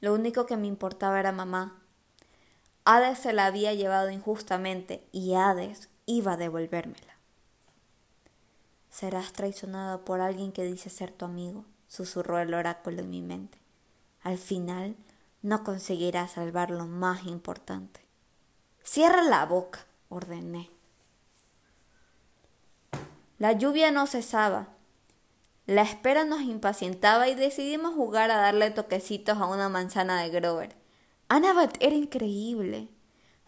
Lo 0.02 0.14
único 0.14 0.48
que 0.48 0.58
me 0.58 0.66
importaba 0.66 1.20
era 1.20 1.32
mamá, 1.32 1.82
Hades 2.84 3.20
se 3.20 3.34
la 3.34 3.46
había 3.46 3.74
llevado 3.74 4.10
injustamente 4.10 5.08
y 5.12 5.36
Hades 5.36 5.90
iba 6.08 6.34
a 6.34 6.38
devolvérmela. 6.38 7.15
Serás 8.96 9.34
traicionado 9.34 10.06
por 10.06 10.22
alguien 10.22 10.54
que 10.54 10.64
dice 10.64 10.90
ser 10.90 11.12
tu 11.12 11.26
amigo, 11.26 11.66
susurró 11.86 12.40
el 12.40 12.54
oráculo 12.54 13.02
en 13.02 13.10
mi 13.10 13.22
mente. 13.22 13.58
Al 14.22 14.38
final 14.38 14.96
no 15.42 15.66
conseguirás 15.66 16.32
salvar 16.32 16.72
lo 16.72 16.88
más 16.88 17.26
importante. 17.26 18.00
Cierra 18.84 19.22
la 19.22 19.46
boca, 19.48 19.86
ordené. 20.08 20.70
La 23.38 23.52
lluvia 23.52 23.92
no 23.92 24.08
cesaba. 24.08 24.70
La 25.66 25.82
espera 25.82 26.24
nos 26.24 26.44
impacientaba 26.44 27.28
y 27.28 27.36
decidimos 27.36 27.96
jugar 27.96 28.32
a 28.32 28.38
darle 28.38 28.72
toquecitos 28.72 29.38
a 29.40 29.48
una 29.48 29.68
manzana 29.68 30.22
de 30.22 30.30
Grover. 30.30 30.74
Annabeth 31.28 31.76
era 31.82 31.96
increíble. 31.96 32.88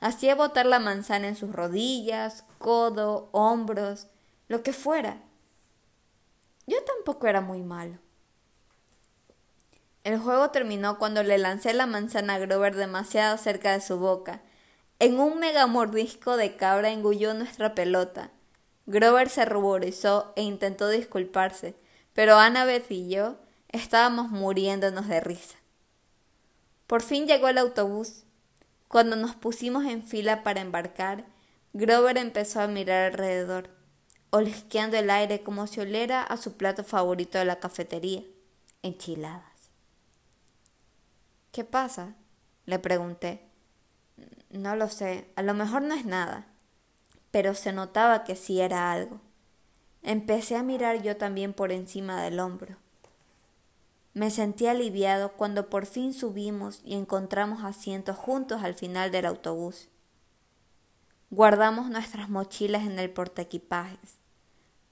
Hacía 0.02 0.36
botar 0.36 0.66
la 0.66 0.80
manzana 0.80 1.30
en 1.30 1.38
sus 1.38 1.54
rodillas, 1.54 2.44
codo, 2.58 3.30
hombros, 3.32 4.08
lo 4.50 4.62
que 4.62 4.74
fuera. 4.74 5.24
Yo 6.68 6.78
tampoco 6.84 7.28
era 7.28 7.42
muy 7.42 7.64
malo. 7.64 7.98
El 10.04 10.20
juego 10.20 10.52
terminó 10.52 10.98
cuando 11.00 11.24
le 11.24 11.38
lancé 11.38 11.74
la 11.74 11.86
manzana 11.86 12.36
a 12.36 12.40
Grover 12.40 12.76
demasiado 12.76 13.38
cerca 13.38 13.72
de 13.72 13.82
su 13.82 13.98
boca. 13.98 14.42
En 15.00 15.20
un 15.20 15.40
mega 15.40 15.68
mordisco 15.68 16.38
de 16.38 16.56
cabra 16.56 16.92
engulló 16.92 17.34
nuestra 17.34 17.74
pelota. 17.74 18.32
Grover 18.86 19.30
se 19.30 19.44
ruborizó 19.46 20.34
e 20.36 20.44
intentó 20.44 20.88
disculparse, 20.90 21.76
pero 22.14 22.38
Annabeth 22.38 22.90
y 22.90 23.10
yo 23.10 23.38
estábamos 23.70 24.30
muriéndonos 24.30 25.08
de 25.08 25.20
risa. 25.20 25.58
Por 26.88 27.02
fin 27.02 27.28
llegó 27.28 27.50
el 27.50 27.58
autobús. 27.58 28.24
Cuando 28.88 29.18
nos 29.18 29.36
pusimos 29.36 29.86
en 29.86 30.04
fila 30.04 30.42
para 30.44 30.62
embarcar, 30.62 31.26
Grover 31.74 32.18
empezó 32.18 32.62
a 32.62 32.68
mirar 32.68 33.12
alrededor, 33.12 33.70
olisqueando 34.38 34.98
el 34.98 35.10
aire 35.10 35.42
como 35.44 35.68
si 35.68 35.80
oliera 35.80 36.24
a 36.24 36.38
su 36.38 36.58
plato 36.58 36.84
favorito 36.84 37.38
de 37.38 37.46
la 37.46 37.60
cafetería, 37.60 38.24
enchiladas. 38.84 39.44
¿Qué 41.52 41.64
pasa? 41.64 42.16
le 42.66 42.80
pregunté. 42.80 43.42
No 44.50 44.76
lo 44.76 44.90
sé, 44.90 45.28
a 45.36 45.42
lo 45.42 45.54
mejor 45.54 45.82
no 45.82 45.96
es 45.96 46.06
nada, 46.06 46.46
pero 47.32 47.56
se 47.56 47.72
notaba 47.72 48.24
que 48.24 48.36
sí 48.36 48.62
era 48.62 48.92
algo. 48.92 49.20
Empecé 50.04 50.56
a 50.56 50.64
mirar 50.64 51.02
yo 51.02 51.18
también 51.18 51.54
por 51.54 51.72
encima 51.72 52.22
del 52.22 52.40
hombro. 52.40 52.78
Me 54.14 54.32
sentí 54.32 54.68
aliviado 54.68 55.34
cuando 55.34 55.70
por 55.70 55.86
fin 55.86 56.14
subimos 56.14 56.82
y 56.84 56.96
encontramos 56.96 57.64
asientos 57.64 58.18
juntos 58.18 58.64
al 58.64 58.74
final 58.74 59.12
del 59.12 59.26
autobús. 59.26 59.90
Guardamos 61.30 61.90
nuestras 61.90 62.30
mochilas 62.30 62.84
en 62.84 63.00
el 63.00 63.10
portaequipajes. 63.10 64.17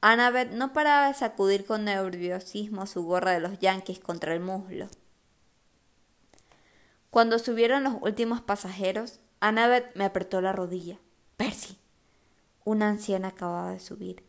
Annabeth 0.07 0.51
no 0.51 0.71
paraba 0.71 1.07
de 1.07 1.15
sacudir 1.15 1.65
con 1.65 1.85
nerviosismo 1.85 2.85
su 2.85 3.03
gorra 3.05 3.31
de 3.31 3.39
los 3.39 3.57
yankees 3.57 3.97
contra 3.97 4.35
el 4.35 4.39
muslo. 4.39 4.87
Cuando 7.09 7.39
subieron 7.39 7.83
los 7.83 7.95
últimos 8.01 8.39
pasajeros, 8.39 9.19
Annabeth 9.39 9.95
me 9.95 10.05
apretó 10.05 10.41
la 10.41 10.51
rodilla. 10.51 10.99
Percy. 11.37 11.79
Una 12.65 12.87
anciana 12.87 13.29
acababa 13.29 13.71
de 13.71 13.79
subir. 13.79 14.23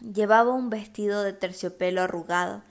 Llevaba 0.00 0.54
un 0.54 0.70
vestido 0.70 1.22
de 1.22 1.34
terciopelo 1.34 2.00
arrugado 2.00 2.62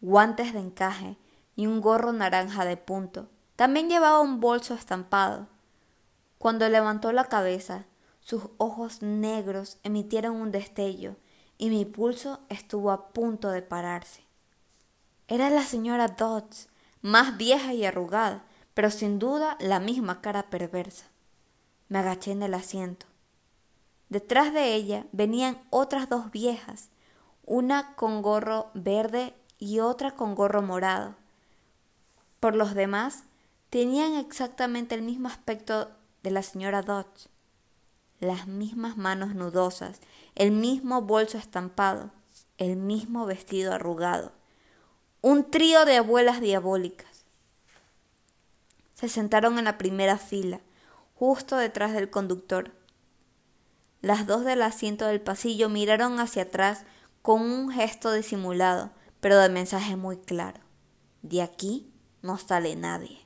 guantes 0.00 0.52
de 0.52 0.58
encaje 0.58 1.16
y 1.54 1.68
un 1.68 1.80
gorro 1.80 2.12
naranja 2.12 2.64
de 2.64 2.76
punto. 2.76 3.28
También 3.54 3.88
llevaba 3.88 4.18
un 4.18 4.40
bolso 4.40 4.74
estampado. 4.74 5.46
Cuando 6.38 6.68
levantó 6.68 7.12
la 7.12 7.26
cabeza, 7.26 7.86
sus 8.24 8.44
ojos 8.56 9.02
negros 9.02 9.76
emitieron 9.82 10.36
un 10.36 10.50
destello 10.50 11.16
y 11.58 11.68
mi 11.68 11.84
pulso 11.84 12.40
estuvo 12.48 12.90
a 12.90 13.10
punto 13.10 13.50
de 13.50 13.60
pararse. 13.60 14.22
Era 15.28 15.50
la 15.50 15.62
señora 15.62 16.08
Dodds, 16.08 16.68
más 17.02 17.36
vieja 17.36 17.74
y 17.74 17.84
arrugada, 17.84 18.46
pero 18.72 18.90
sin 18.90 19.18
duda 19.18 19.58
la 19.60 19.78
misma 19.78 20.22
cara 20.22 20.48
perversa. 20.48 21.06
Me 21.88 21.98
agaché 21.98 22.32
en 22.32 22.42
el 22.42 22.54
asiento. 22.54 23.04
Detrás 24.08 24.54
de 24.54 24.74
ella 24.74 25.06
venían 25.12 25.62
otras 25.68 26.08
dos 26.08 26.30
viejas, 26.30 26.88
una 27.44 27.94
con 27.94 28.22
gorro 28.22 28.70
verde 28.72 29.34
y 29.58 29.80
otra 29.80 30.12
con 30.12 30.34
gorro 30.34 30.62
morado. 30.62 31.14
Por 32.40 32.56
los 32.56 32.74
demás, 32.74 33.24
tenían 33.68 34.14
exactamente 34.14 34.94
el 34.94 35.02
mismo 35.02 35.28
aspecto 35.28 35.90
de 36.22 36.30
la 36.30 36.42
señora 36.42 36.80
Dodge. 36.80 37.33
Las 38.24 38.46
mismas 38.46 38.96
manos 38.96 39.34
nudosas, 39.34 40.00
el 40.34 40.50
mismo 40.50 41.02
bolso 41.02 41.36
estampado, 41.36 42.10
el 42.56 42.76
mismo 42.76 43.26
vestido 43.26 43.74
arrugado. 43.74 44.32
Un 45.20 45.50
trío 45.50 45.84
de 45.84 45.98
abuelas 45.98 46.40
diabólicas. 46.40 47.26
Se 48.94 49.10
sentaron 49.10 49.58
en 49.58 49.66
la 49.66 49.76
primera 49.76 50.16
fila, 50.16 50.62
justo 51.14 51.58
detrás 51.58 51.92
del 51.92 52.08
conductor. 52.08 52.72
Las 54.00 54.26
dos 54.26 54.46
del 54.46 54.62
asiento 54.62 55.04
del 55.04 55.20
pasillo 55.20 55.68
miraron 55.68 56.18
hacia 56.18 56.44
atrás 56.44 56.86
con 57.20 57.42
un 57.42 57.70
gesto 57.70 58.10
disimulado, 58.10 58.90
pero 59.20 59.36
de 59.36 59.50
mensaje 59.50 59.96
muy 59.96 60.16
claro. 60.16 60.60
De 61.20 61.42
aquí 61.42 61.92
no 62.22 62.38
sale 62.38 62.74
nadie. 62.74 63.20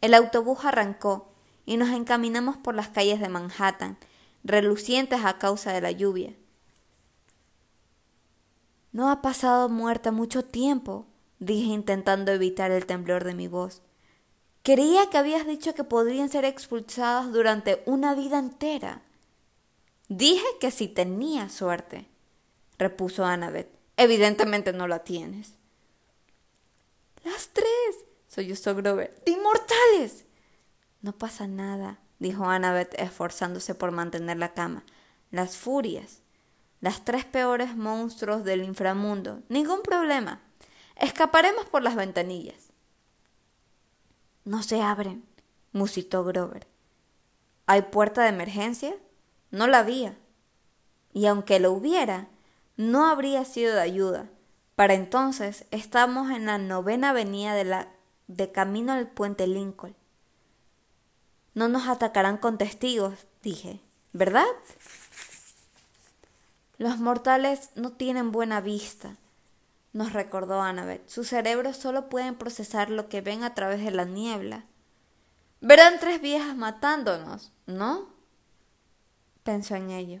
El 0.00 0.14
autobús 0.14 0.64
arrancó 0.64 1.35
y 1.66 1.76
nos 1.76 1.90
encaminamos 1.90 2.56
por 2.56 2.74
las 2.74 2.88
calles 2.88 3.20
de 3.20 3.28
Manhattan, 3.28 3.98
relucientes 4.44 5.24
a 5.24 5.38
causa 5.38 5.72
de 5.72 5.80
la 5.80 5.90
lluvia. 5.90 6.34
No 8.92 9.10
ha 9.10 9.20
pasado 9.20 9.68
muerta 9.68 10.12
mucho 10.12 10.44
tiempo, 10.44 11.06
dije 11.38 11.66
intentando 11.66 12.32
evitar 12.32 12.70
el 12.70 12.86
temblor 12.86 13.24
de 13.24 13.34
mi 13.34 13.48
voz. 13.48 13.82
Creía 14.62 15.10
que 15.10 15.18
habías 15.18 15.46
dicho 15.46 15.74
que 15.74 15.84
podrían 15.84 16.28
ser 16.28 16.44
expulsadas 16.44 17.32
durante 17.32 17.82
una 17.84 18.14
vida 18.14 18.38
entera. 18.38 19.02
Dije 20.08 20.46
que 20.60 20.70
si 20.70 20.88
tenía 20.88 21.48
suerte, 21.48 22.08
repuso 22.78 23.24
Annabeth. 23.24 23.68
Evidentemente 23.96 24.72
no 24.72 24.88
la 24.88 25.00
tienes. 25.00 25.54
Las 27.24 27.48
tres, 27.48 28.04
sollozó 28.28 28.74
Grover. 28.74 29.20
¡De 29.24 29.32
inmortales! 29.32 30.25
No 31.06 31.12
pasa 31.12 31.46
nada, 31.46 32.00
dijo 32.18 32.46
Annabeth 32.46 32.92
esforzándose 33.00 33.76
por 33.76 33.92
mantener 33.92 34.38
la 34.38 34.54
cama. 34.54 34.82
Las 35.30 35.56
furias. 35.56 36.20
Las 36.80 37.04
tres 37.04 37.24
peores 37.24 37.76
monstruos 37.76 38.42
del 38.42 38.64
inframundo. 38.64 39.40
Ningún 39.48 39.82
problema. 39.82 40.40
Escaparemos 40.96 41.66
por 41.66 41.84
las 41.84 41.94
ventanillas. 41.94 42.72
No 44.44 44.64
se 44.64 44.82
abren, 44.82 45.24
musitó 45.70 46.24
Grover. 46.24 46.66
¿Hay 47.66 47.82
puerta 47.82 48.24
de 48.24 48.30
emergencia? 48.30 48.96
No 49.52 49.68
la 49.68 49.78
había. 49.78 50.18
Y 51.12 51.26
aunque 51.26 51.60
lo 51.60 51.70
hubiera, 51.70 52.26
no 52.76 53.06
habría 53.06 53.44
sido 53.44 53.76
de 53.76 53.80
ayuda. 53.80 54.28
Para 54.74 54.94
entonces 54.94 55.66
estamos 55.70 56.32
en 56.32 56.46
la 56.46 56.58
novena 56.58 57.10
avenida 57.10 57.54
de, 57.54 57.86
de 58.26 58.50
camino 58.50 58.92
al 58.92 59.08
puente 59.08 59.46
Lincoln. 59.46 59.94
No 61.56 61.68
nos 61.68 61.88
atacarán 61.88 62.36
con 62.36 62.58
testigos, 62.58 63.14
dije, 63.42 63.80
¿verdad? 64.12 64.44
Los 66.76 66.98
mortales 66.98 67.70
no 67.76 67.92
tienen 67.92 68.30
buena 68.30 68.60
vista, 68.60 69.16
nos 69.94 70.12
recordó 70.12 70.60
Annabeth. 70.60 71.08
Sus 71.08 71.28
cerebros 71.28 71.78
solo 71.78 72.10
pueden 72.10 72.34
procesar 72.34 72.90
lo 72.90 73.08
que 73.08 73.22
ven 73.22 73.42
a 73.42 73.54
través 73.54 73.82
de 73.82 73.90
la 73.90 74.04
niebla. 74.04 74.66
Verán 75.62 75.98
tres 75.98 76.20
viejas 76.20 76.54
matándonos, 76.54 77.50
¿no? 77.64 78.10
Pensó 79.42 79.76
en 79.76 79.88
ello. 79.88 80.20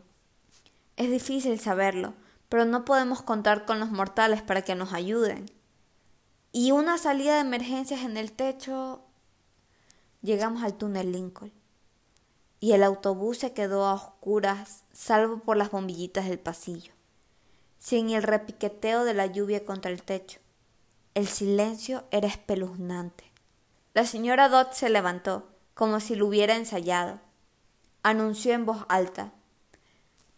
Es 0.96 1.10
difícil 1.10 1.60
saberlo, 1.60 2.14
pero 2.48 2.64
no 2.64 2.86
podemos 2.86 3.20
contar 3.20 3.66
con 3.66 3.78
los 3.78 3.90
mortales 3.90 4.40
para 4.40 4.62
que 4.62 4.74
nos 4.74 4.94
ayuden. 4.94 5.50
Y 6.50 6.70
una 6.70 6.96
salida 6.96 7.34
de 7.34 7.40
emergencias 7.40 8.00
en 8.00 8.16
el 8.16 8.32
techo. 8.32 9.02
Llegamos 10.22 10.62
al 10.62 10.74
túnel 10.74 11.12
Lincoln. 11.12 11.52
Y 12.58 12.72
el 12.72 12.82
autobús 12.82 13.38
se 13.38 13.52
quedó 13.52 13.84
a 13.84 13.94
oscuras, 13.94 14.84
salvo 14.92 15.38
por 15.38 15.56
las 15.56 15.70
bombillitas 15.70 16.26
del 16.28 16.38
pasillo, 16.38 16.92
sin 17.78 18.10
el 18.10 18.22
repiqueteo 18.22 19.04
de 19.04 19.14
la 19.14 19.26
lluvia 19.26 19.64
contra 19.64 19.90
el 19.90 20.02
techo. 20.02 20.40
El 21.14 21.28
silencio 21.28 22.04
era 22.10 22.28
espeluznante. 22.28 23.24
La 23.94 24.04
señora 24.04 24.48
Dot 24.48 24.72
se 24.72 24.90
levantó, 24.90 25.48
como 25.74 26.00
si 26.00 26.14
lo 26.14 26.26
hubiera 26.26 26.56
ensayado. 26.56 27.20
Anunció 28.02 28.52
en 28.52 28.66
voz 28.66 28.84
alta. 28.88 29.32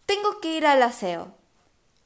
Tengo 0.06 0.40
que 0.40 0.56
ir 0.56 0.66
al 0.66 0.82
aseo. 0.82 1.34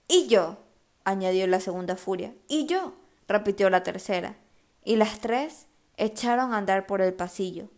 Y 0.09 0.27
yo, 0.27 0.59
añadió 1.05 1.47
la 1.47 1.61
segunda 1.61 1.97
furia. 1.97 2.35
Y 2.49 2.67
yo, 2.67 2.95
repitió 3.29 3.71
la 3.71 3.83
tercera. 3.83 4.37
Y 4.85 4.97
las 4.97 5.21
tres 5.21 5.67
echaron 5.97 6.53
a 6.53 6.59
andar 6.59 6.87
por 6.87 7.01
el 7.01 7.15
pasillo. 7.15 7.69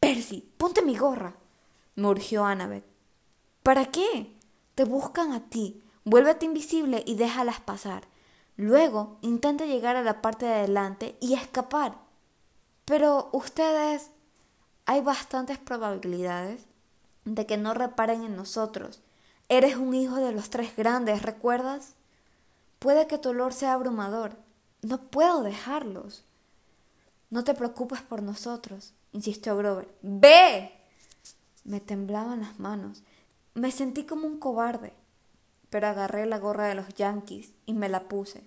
Percy, 0.00 0.48
ponte 0.56 0.82
mi 0.82 0.96
gorra, 0.96 1.34
me 1.94 2.08
urgió 2.08 2.44
Annabeth. 2.44 2.84
¿Para 3.62 3.86
qué? 3.86 4.34
Te 4.74 4.84
buscan 4.84 5.32
a 5.32 5.48
ti. 5.48 5.82
Vuélvete 6.04 6.46
invisible 6.46 7.04
y 7.06 7.14
déjalas 7.14 7.60
pasar. 7.60 8.04
Luego 8.56 9.18
intenta 9.22 9.66
llegar 9.66 9.96
a 9.96 10.02
la 10.02 10.20
parte 10.20 10.46
de 10.46 10.54
adelante 10.54 11.16
y 11.20 11.34
escapar. 11.34 11.98
Pero 12.84 13.30
ustedes... 13.32 14.10
Hay 14.84 15.00
bastantes 15.00 15.58
probabilidades 15.58 16.66
de 17.24 17.46
que 17.46 17.56
no 17.56 17.72
reparen 17.72 18.24
en 18.24 18.34
nosotros 18.34 19.00
Eres 19.52 19.76
un 19.76 19.92
hijo 19.92 20.16
de 20.16 20.32
los 20.32 20.48
tres 20.48 20.74
grandes, 20.76 21.20
¿recuerdas? 21.20 21.92
Puede 22.78 23.06
que 23.06 23.18
tu 23.18 23.28
olor 23.28 23.52
sea 23.52 23.74
abrumador. 23.74 24.38
No 24.80 25.10
puedo 25.10 25.42
dejarlos. 25.42 26.24
No 27.32 27.44
te 27.44 27.54
preocupes 27.54 28.02
por 28.02 28.22
nosotros, 28.22 28.92
insistió 29.12 29.56
Grover. 29.56 29.88
¡Ve! 30.02 30.70
Me 31.64 31.80
temblaban 31.80 32.42
las 32.42 32.58
manos. 32.60 33.04
Me 33.54 33.70
sentí 33.70 34.04
como 34.04 34.26
un 34.26 34.38
cobarde. 34.38 34.92
Pero 35.70 35.86
agarré 35.86 36.26
la 36.26 36.38
gorra 36.38 36.66
de 36.66 36.74
los 36.74 36.92
yankees 36.92 37.54
y 37.64 37.72
me 37.72 37.88
la 37.88 38.00
puse. 38.06 38.44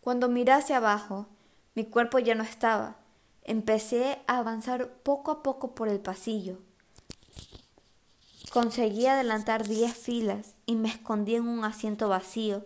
Cuando 0.00 0.28
miré 0.28 0.50
hacia 0.50 0.78
abajo, 0.78 1.28
mi 1.76 1.84
cuerpo 1.84 2.18
ya 2.18 2.34
no 2.34 2.42
estaba. 2.42 2.96
Empecé 3.44 4.18
a 4.26 4.38
avanzar 4.38 4.88
poco 5.04 5.30
a 5.30 5.44
poco 5.44 5.76
por 5.76 5.88
el 5.88 6.00
pasillo. 6.00 6.58
Conseguí 8.52 9.06
adelantar 9.06 9.68
diez 9.68 9.94
filas 9.94 10.56
y 10.66 10.74
me 10.74 10.88
escondí 10.88 11.36
en 11.36 11.46
un 11.46 11.64
asiento 11.64 12.08
vacío 12.08 12.64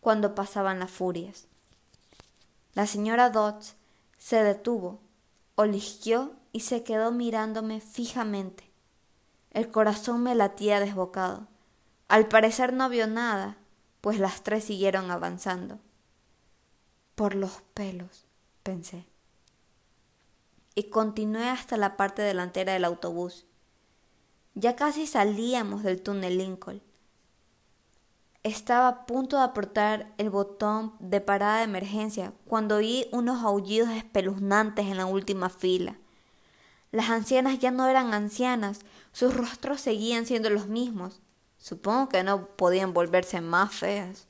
cuando 0.00 0.34
pasaban 0.34 0.80
las 0.80 0.90
furias. 0.90 1.46
La 2.74 2.86
señora 2.86 3.30
Dodds 3.30 3.76
se 4.22 4.44
detuvo, 4.44 5.00
olisqueó 5.56 6.30
y 6.52 6.60
se 6.60 6.84
quedó 6.84 7.10
mirándome 7.10 7.80
fijamente. 7.80 8.70
El 9.50 9.68
corazón 9.68 10.22
me 10.22 10.36
latía 10.36 10.78
desbocado. 10.78 11.48
Al 12.06 12.28
parecer 12.28 12.72
no 12.72 12.88
vio 12.88 13.08
nada, 13.08 13.58
pues 14.00 14.20
las 14.20 14.44
tres 14.44 14.62
siguieron 14.62 15.10
avanzando. 15.10 15.80
Por 17.16 17.34
los 17.34 17.62
pelos, 17.74 18.26
pensé. 18.62 19.06
Y 20.76 20.84
continué 20.84 21.48
hasta 21.48 21.76
la 21.76 21.96
parte 21.96 22.22
delantera 22.22 22.74
del 22.74 22.84
autobús. 22.84 23.44
Ya 24.54 24.76
casi 24.76 25.08
salíamos 25.08 25.82
del 25.82 26.00
túnel 26.00 26.38
Lincoln. 26.38 26.80
Estaba 28.44 28.88
a 28.88 29.06
punto 29.06 29.36
de 29.36 29.44
apretar 29.44 30.12
el 30.18 30.28
botón 30.28 30.94
de 30.98 31.20
parada 31.20 31.58
de 31.58 31.64
emergencia 31.64 32.32
cuando 32.46 32.76
oí 32.76 33.06
unos 33.12 33.44
aullidos 33.44 33.90
espeluznantes 33.90 34.86
en 34.86 34.96
la 34.96 35.06
última 35.06 35.48
fila. 35.48 35.96
Las 36.90 37.10
ancianas 37.10 37.60
ya 37.60 37.70
no 37.70 37.86
eran 37.86 38.12
ancianas, 38.12 38.80
sus 39.12 39.32
rostros 39.32 39.80
seguían 39.80 40.26
siendo 40.26 40.50
los 40.50 40.66
mismos. 40.66 41.20
Supongo 41.58 42.08
que 42.08 42.24
no 42.24 42.48
podían 42.48 42.92
volverse 42.92 43.40
más 43.40 43.72
feas. 43.72 44.26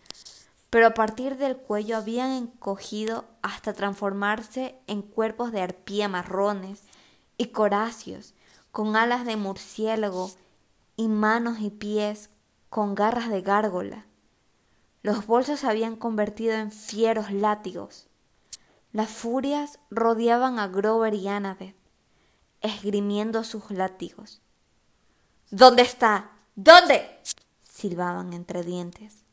Pero 0.68 0.88
a 0.88 0.94
partir 0.94 1.38
del 1.38 1.56
cuello 1.56 1.96
habían 1.96 2.32
encogido 2.32 3.24
hasta 3.40 3.72
transformarse 3.72 4.74
en 4.88 5.00
cuerpos 5.00 5.52
de 5.52 5.62
arpía 5.62 6.08
marrones 6.08 6.82
y 7.38 7.46
coráceos 7.46 8.34
con 8.72 8.94
alas 8.94 9.24
de 9.24 9.36
murciélago 9.36 10.30
y 10.96 11.08
manos 11.08 11.60
y 11.60 11.70
pies 11.70 12.28
con 12.72 12.94
garras 12.94 13.28
de 13.28 13.42
gárgola. 13.42 14.06
Los 15.02 15.26
bolsos 15.26 15.60
se 15.60 15.66
habían 15.66 15.94
convertido 15.94 16.54
en 16.54 16.72
fieros 16.72 17.30
látigos. 17.30 18.06
Las 18.92 19.10
furias 19.10 19.78
rodeaban 19.90 20.58
a 20.58 20.68
Grover 20.68 21.12
y 21.12 21.28
Annabeth, 21.28 21.76
esgrimiendo 22.62 23.44
sus 23.44 23.70
látigos. 23.70 24.40
¿Dónde 25.50 25.82
está? 25.82 26.30
¿Dónde? 26.54 27.20
silbaban 27.60 28.32
entre 28.32 28.62
dientes. 28.62 29.26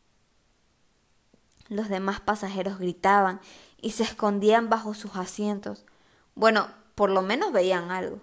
Los 1.70 1.88
demás 1.88 2.20
pasajeros 2.20 2.78
gritaban 2.78 3.40
y 3.78 3.92
se 3.92 4.04
escondían 4.04 4.70
bajo 4.70 4.94
sus 4.94 5.16
asientos. 5.16 5.86
Bueno, 6.36 6.68
por 6.94 7.10
lo 7.10 7.22
menos 7.22 7.54
veían 7.54 7.90
algo. 7.90 8.20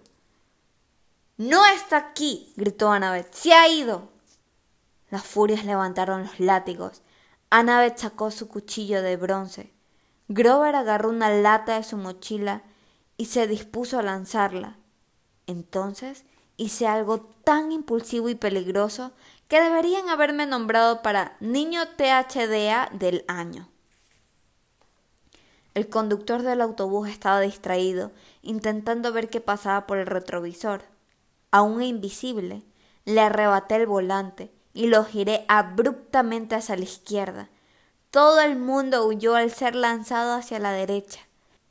No 1.39 1.65
está 1.65 1.97
aquí, 1.97 2.53
gritó 2.55 2.91
Annabeth. 2.91 3.33
Se 3.33 3.55
ha 3.55 3.67
ido. 3.67 4.15
Las 5.17 5.25
furias 5.25 5.65
levantaron 5.65 6.25
los 6.25 6.41
látigos. 6.41 7.01
Annabeth 7.49 7.97
sacó 7.97 8.31
su 8.31 8.49
cuchillo 8.49 9.01
de 9.01 9.17
bronce. 9.17 9.73
Grover 10.29 10.77
agarró 10.77 11.09
una 11.09 11.31
lata 11.31 11.77
de 11.77 11.85
su 11.85 11.97
mochila 11.97 12.65
y 13.17 13.25
se 13.25 13.47
dispuso 13.47 13.99
a 13.99 14.03
lanzarla. 14.03 14.77
Entonces 15.47 16.27
hice 16.59 16.87
algo 16.87 17.21
tan 17.45 17.73
impulsivo 17.73 18.29
y 18.29 18.35
peligroso 18.35 19.13
que 19.49 19.59
deberían 19.59 20.11
haberme 20.11 20.45
nombrado 20.45 21.01
para 21.01 21.39
niño 21.41 21.81
THDA 21.97 22.91
del 22.93 23.25
año. 23.27 23.71
El 25.73 25.89
conductor 25.89 26.43
del 26.43 26.61
autobús 26.61 27.09
estaba 27.09 27.41
distraído, 27.41 28.13
intentando 28.43 29.15
ver 29.15 29.31
qué 29.31 29.41
pasaba 29.41 29.87
por 29.87 29.97
el 29.97 30.09
retrovisor. 30.09 30.83
Aún 31.53 31.83
invisible, 31.83 32.65
le 33.07 33.23
arrebaté 33.23 33.77
el 33.77 33.87
volante 33.87 34.55
y 34.77 34.89
lo 34.89 35.05
giré 35.05 35.47
abruptamente 35.49 36.55
hacia 36.55 36.77
la 36.77 36.85
izquierda. 36.85 37.49
Todo 38.11 38.41
el 38.41 38.57
mundo 38.57 39.07
huyó 39.07 39.35
al 39.35 39.51
ser 39.51 39.75
lanzado 39.75 40.35
hacia 40.35 40.59
la 40.59 40.73
derecha, 40.73 41.21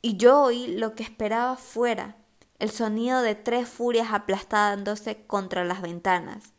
y 0.02 0.16
yo 0.16 0.42
oí 0.42 0.66
lo 0.66 0.94
que 0.94 1.04
esperaba 1.04 1.56
fuera, 1.56 2.16
el 2.58 2.70
sonido 2.70 3.22
de 3.22 3.36
tres 3.36 3.68
furias 3.68 4.08
aplastándose 4.10 5.24
contra 5.26 5.64
las 5.64 5.82
ventanas. 5.82 6.52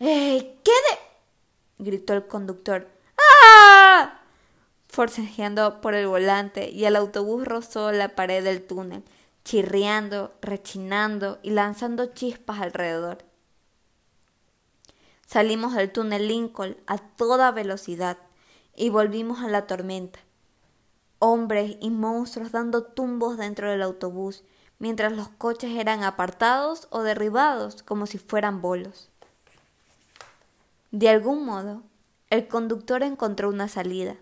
¡Eh! 0.00 0.58
¿Qué 0.64 0.72
de? 0.72 1.84
gritó 1.84 2.12
el 2.14 2.26
conductor. 2.26 2.88
¡Ah! 3.16 4.20
forcejeando 4.88 5.80
por 5.80 5.94
el 5.94 6.06
volante 6.06 6.70
y 6.70 6.84
el 6.84 6.96
autobús 6.96 7.44
rozó 7.44 7.92
la 7.92 8.14
pared 8.14 8.42
del 8.42 8.64
túnel, 8.66 9.02
chirriando, 9.44 10.32
rechinando 10.40 11.38
y 11.42 11.50
lanzando 11.50 12.06
chispas 12.06 12.60
alrededor. 12.60 13.18
Salimos 15.34 15.74
del 15.74 15.90
túnel 15.90 16.28
Lincoln 16.28 16.76
a 16.86 16.96
toda 16.96 17.50
velocidad 17.50 18.18
y 18.76 18.90
volvimos 18.90 19.40
a 19.40 19.48
la 19.48 19.66
tormenta. 19.66 20.20
Hombres 21.18 21.76
y 21.80 21.90
monstruos 21.90 22.52
dando 22.52 22.84
tumbos 22.84 23.36
dentro 23.36 23.68
del 23.68 23.82
autobús, 23.82 24.44
mientras 24.78 25.12
los 25.12 25.28
coches 25.30 25.72
eran 25.72 26.04
apartados 26.04 26.86
o 26.90 27.02
derribados 27.02 27.82
como 27.82 28.06
si 28.06 28.18
fueran 28.18 28.62
bolos. 28.62 29.10
De 30.92 31.08
algún 31.08 31.44
modo, 31.44 31.82
el 32.30 32.46
conductor 32.46 33.02
encontró 33.02 33.48
una 33.48 33.66
salida. 33.66 34.14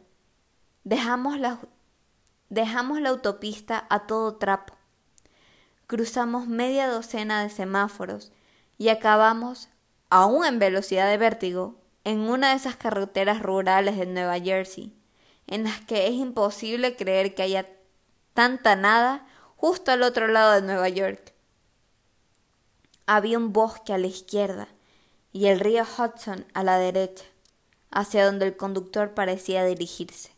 Dejamos 0.82 1.38
la, 1.38 1.58
dejamos 2.48 3.02
la 3.02 3.10
autopista 3.10 3.86
a 3.90 4.06
todo 4.06 4.36
trapo. 4.36 4.72
Cruzamos 5.86 6.48
media 6.48 6.88
docena 6.88 7.42
de 7.42 7.50
semáforos 7.50 8.32
y 8.78 8.88
acabamos, 8.88 9.68
aún 10.12 10.44
en 10.44 10.58
velocidad 10.58 11.08
de 11.08 11.16
vértigo, 11.16 11.80
en 12.04 12.20
una 12.20 12.50
de 12.50 12.56
esas 12.56 12.76
carreteras 12.76 13.40
rurales 13.40 13.96
de 13.96 14.04
Nueva 14.04 14.38
Jersey, 14.38 14.94
en 15.46 15.64
las 15.64 15.80
que 15.80 16.06
es 16.06 16.12
imposible 16.12 16.96
creer 16.96 17.34
que 17.34 17.42
haya 17.42 17.66
tanta 18.34 18.76
nada 18.76 19.26
justo 19.56 19.90
al 19.90 20.02
otro 20.02 20.28
lado 20.28 20.52
de 20.52 20.60
Nueva 20.60 20.90
York. 20.90 21.32
Había 23.06 23.38
un 23.38 23.54
bosque 23.54 23.94
a 23.94 23.98
la 23.98 24.06
izquierda 24.06 24.68
y 25.32 25.46
el 25.46 25.60
río 25.60 25.82
Hudson 25.84 26.44
a 26.52 26.62
la 26.62 26.76
derecha, 26.76 27.24
hacia 27.90 28.26
donde 28.26 28.44
el 28.44 28.54
conductor 28.58 29.14
parecía 29.14 29.64
dirigirse. 29.64 30.36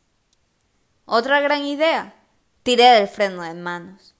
Otra 1.05 1.41
gran 1.41 1.65
idea. 1.65 2.15
Tiré 2.63 2.85
del 2.91 3.09
freno 3.09 3.43
de 3.43 3.55
manos. 3.55 4.15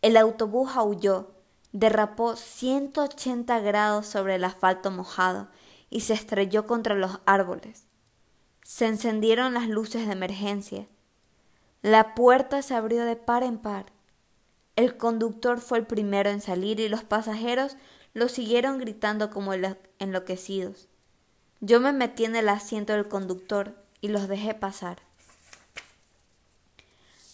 El 0.00 0.16
autobús 0.16 0.70
aulló, 0.76 1.32
derrapó 1.72 2.36
180 2.36 3.58
grados 3.60 4.06
sobre 4.06 4.36
el 4.36 4.44
asfalto 4.44 4.90
mojado 4.90 5.48
y 5.90 6.00
se 6.00 6.14
estrelló 6.14 6.66
contra 6.66 6.94
los 6.94 7.20
árboles. 7.26 7.84
Se 8.62 8.86
encendieron 8.86 9.54
las 9.54 9.68
luces 9.68 10.06
de 10.06 10.12
emergencia. 10.12 10.86
La 11.82 12.14
puerta 12.14 12.62
se 12.62 12.74
abrió 12.74 13.04
de 13.04 13.16
par 13.16 13.42
en 13.42 13.58
par. 13.58 13.86
El 14.76 14.96
conductor 14.96 15.60
fue 15.60 15.78
el 15.78 15.86
primero 15.86 16.30
en 16.30 16.40
salir 16.40 16.80
y 16.80 16.88
los 16.88 17.04
pasajeros 17.04 17.76
lo 18.14 18.28
siguieron 18.28 18.78
gritando 18.78 19.30
como 19.30 19.52
enloquecidos. 19.98 20.88
Yo 21.60 21.80
me 21.80 21.92
metí 21.92 22.24
en 22.24 22.36
el 22.36 22.48
asiento 22.48 22.92
del 22.92 23.08
conductor 23.08 23.74
y 24.00 24.08
los 24.08 24.28
dejé 24.28 24.54
pasar. 24.54 24.98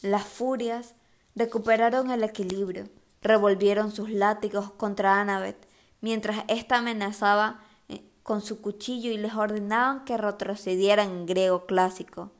Las 0.03 0.25
furias 0.25 0.95
recuperaron 1.35 2.11
el 2.11 2.23
equilibrio, 2.23 2.89
revolvieron 3.23 3.91
sus 3.93 4.11
látigos 4.11 4.71
contra 4.73 5.21
Annabeth, 5.21 5.67
mientras 6.01 6.45
ésta 6.49 6.79
amenazaba 6.79 7.61
eh, 7.89 8.05
con 8.23 8.41
su 8.41 8.61
cuchillo 8.61 9.11
y 9.11 9.19
les 9.19 9.35
ordenaban 9.35 10.05
que 10.05 10.17
retrocedieran 10.17 11.11
en 11.11 11.27
griego 11.27 11.67
clásico. 11.67 12.33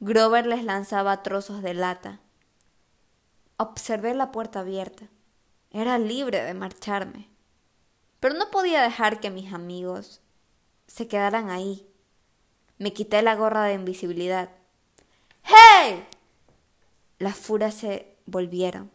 Grover 0.00 0.46
les 0.46 0.62
lanzaba 0.64 1.22
trozos 1.22 1.62
de 1.62 1.74
lata. 1.74 2.20
Observé 3.56 4.14
la 4.14 4.30
puerta 4.30 4.60
abierta. 4.60 5.06
Era 5.70 5.98
libre 5.98 6.42
de 6.42 6.54
marcharme. 6.54 7.28
Pero 8.20 8.34
no 8.34 8.50
podía 8.50 8.82
dejar 8.82 9.20
que 9.20 9.30
mis 9.30 9.52
amigos 9.52 10.20
se 10.86 11.08
quedaran 11.08 11.50
ahí. 11.50 11.86
Me 12.78 12.92
quité 12.92 13.22
la 13.22 13.34
gorra 13.34 13.64
de 13.64 13.74
invisibilidad. 13.74 14.50
¡Hey! 15.42 16.06
Las 17.18 17.36
furas 17.36 17.74
se 17.74 18.14
volvieron. 18.26 18.90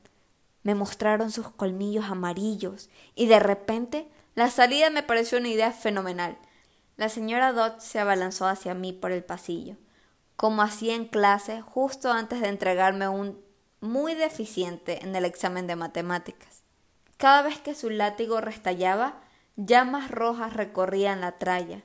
Me 0.63 0.76
mostraron 0.76 1.32
sus 1.32 1.50
colmillos 1.50 2.06
amarillos 2.06 2.89
y 3.15 3.28
de 3.28 3.39
repente 3.39 4.10
la 4.36 4.50
salida 4.50 4.89
me 4.89 5.04
pareció 5.04 5.38
una 5.38 5.50
idea 5.50 5.71
fenomenal. 5.71 6.38
La 6.97 7.10
señora 7.10 7.52
Dodge 7.52 7.82
se 7.82 8.00
abalanzó 8.00 8.47
hacia 8.47 8.74
mí 8.74 8.93
por 8.93 9.12
el 9.12 9.24
pasillo, 9.24 9.76
como 10.36 10.62
hacía 10.62 10.95
en 10.95 11.06
clase 11.06 11.62
justo 11.62 12.12
antes 12.12 12.41
de 12.41 12.47
entregarme 12.47 13.08
un 13.08 13.39
muy 13.82 14.13
deficiente 14.13 15.04
en 15.04 15.15
el 15.15 15.26
examen 15.26 15.65
de 15.65 15.76
matemáticas. 15.76 16.63
Cada 17.17 17.41
vez 17.41 17.60
que 17.60 17.76
su 17.76 17.89
látigo 17.89 18.39
restallaba, 18.39 19.21
llamas 19.56 20.10
rojas 20.12 20.54
recorrían 20.54 21.21
la 21.21 21.34
tralla. 21.34 21.84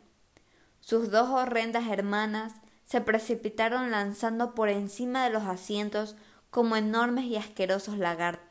Sus 0.80 1.10
dos 1.10 1.30
horrendas 1.30 1.88
hermanas 1.88 2.52
se 2.84 3.00
precipitaron 3.00 3.90
lanzando 3.90 4.54
por 4.54 4.68
encima 4.68 5.24
de 5.24 5.30
los 5.30 5.44
asientos 5.44 6.16
como 6.50 6.76
enormes 6.76 7.24
y 7.24 7.36
asquerosos 7.36 7.98
lagartos. 7.98 8.45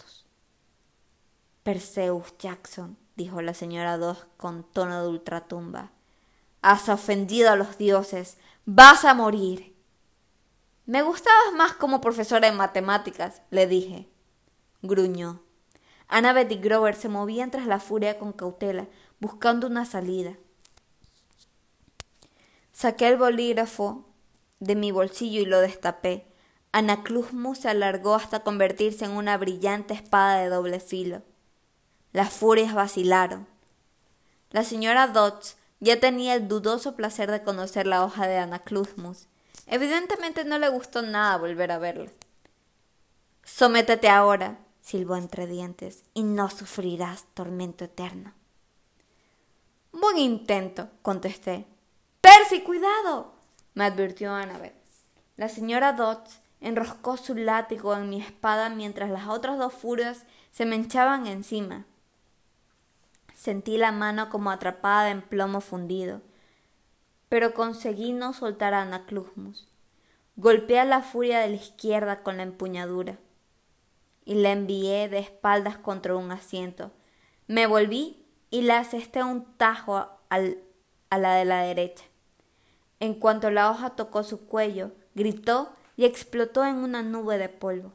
Perseus 1.65 2.37
Jackson, 2.37 2.95
dijo 3.15 3.41
la 3.41 3.55
señora 3.55 3.97
Dos 3.97 4.27
con 4.37 4.61
tono 4.61 5.01
de 5.01 5.09
ultratumba, 5.09 5.89
has 6.61 6.89
ofendido 6.89 7.49
a 7.49 7.55
los 7.55 7.79
dioses, 7.79 8.37
vas 8.67 9.03
a 9.03 9.15
morir. 9.15 9.75
Me 10.85 11.01
gustabas 11.01 11.55
más 11.55 11.73
como 11.73 12.01
profesora 12.01 12.51
de 12.51 12.55
matemáticas, 12.55 13.41
le 13.49 13.65
dije. 13.65 14.07
Gruñó. 14.83 15.41
Annabeth 16.07 16.51
y 16.51 16.57
Grover 16.57 16.95
se 16.95 17.09
movían 17.09 17.49
tras 17.49 17.65
la 17.65 17.79
furia 17.79 18.19
con 18.19 18.31
cautela, 18.31 18.85
buscando 19.19 19.65
una 19.65 19.85
salida. 19.85 20.37
Saqué 22.73 23.07
el 23.07 23.17
bolígrafo 23.17 24.05
de 24.59 24.75
mi 24.75 24.91
bolsillo 24.91 25.41
y 25.41 25.45
lo 25.47 25.61
destapé. 25.61 26.27
Anaclusmus 26.73 27.57
se 27.57 27.69
alargó 27.69 28.13
hasta 28.13 28.41
convertirse 28.41 29.05
en 29.05 29.11
una 29.13 29.35
brillante 29.39 29.95
espada 29.95 30.41
de 30.41 30.49
doble 30.49 30.79
filo. 30.79 31.23
Las 32.15 32.31
furias 32.31 32.73
vacilaron. 32.73 33.45
La 34.51 34.63
señora 34.63 35.07
Dodds 35.07 35.57
ya 35.81 35.99
tenía 35.99 36.35
el 36.35 36.47
dudoso 36.47 36.95
placer 36.95 37.29
de 37.29 37.43
conocer 37.43 37.85
la 37.85 38.05
hoja 38.05 38.25
de 38.25 38.37
Anaclusmus. 38.37 39.27
Evidentemente 39.67 40.45
no 40.45 40.57
le 40.57 40.69
gustó 40.69 41.01
nada 41.01 41.35
volver 41.35 41.73
a 41.73 41.77
verla. 41.77 42.09
Sométete 43.43 44.07
ahora, 44.07 44.59
silbó 44.79 45.17
entre 45.17 45.45
dientes, 45.45 46.05
y 46.13 46.23
no 46.23 46.49
sufrirás 46.49 47.25
tormento 47.33 47.83
eterno. 47.83 48.31
Buen 49.91 50.17
intento, 50.17 50.87
contesté. 51.01 51.65
Percy, 52.21 52.61
cuidado, 52.61 53.33
me 53.73 53.83
advirtió 53.83 54.33
Annabeth. 54.33 54.73
La 55.35 55.49
señora 55.49 55.91
Dodds 55.91 56.39
enroscó 56.61 57.17
su 57.17 57.35
látigo 57.35 57.93
en 57.93 58.07
mi 58.07 58.21
espada 58.21 58.69
mientras 58.69 59.09
las 59.09 59.27
otras 59.27 59.57
dos 59.57 59.73
furias 59.73 60.23
se 60.53 60.65
me 60.65 60.77
echaban 60.77 61.27
encima. 61.27 61.85
Sentí 63.35 63.77
la 63.77 63.91
mano 63.91 64.29
como 64.29 64.49
atrapada 64.49 65.11
en 65.11 65.21
plomo 65.21 65.61
fundido. 65.61 66.21
pero 67.27 67.53
conseguí 67.53 68.13
no 68.13 68.33
soltar 68.33 68.73
a 68.73 68.83
Anaclusmus. 68.83 69.67
Golpeé 70.37 70.79
a 70.79 70.85
la 70.85 71.01
furia 71.01 71.39
de 71.39 71.49
la 71.49 71.55
izquierda 71.55 72.23
con 72.23 72.37
la 72.37 72.43
empuñadura 72.43 73.17
y 74.23 74.35
la 74.35 74.51
envié 74.51 75.09
de 75.09 75.19
espaldas 75.19 75.77
contra 75.77 76.15
un 76.15 76.31
asiento. 76.31 76.91
Me 77.47 77.67
volví 77.67 78.25
y 78.51 78.61
le 78.61 78.73
asesté 78.73 79.21
un 79.23 79.43
tajo 79.57 79.97
a 80.29 81.17
la 81.17 81.33
de 81.33 81.45
la 81.45 81.61
derecha. 81.63 82.05
En 83.01 83.15
cuanto 83.15 83.49
la 83.49 83.69
hoja 83.69 83.91
tocó 83.91 84.23
su 84.23 84.45
cuello, 84.47 84.91
gritó 85.13 85.73
y 85.97 86.05
explotó 86.05 86.63
en 86.63 86.77
una 86.77 87.03
nube 87.03 87.37
de 87.37 87.49
polvo. 87.49 87.91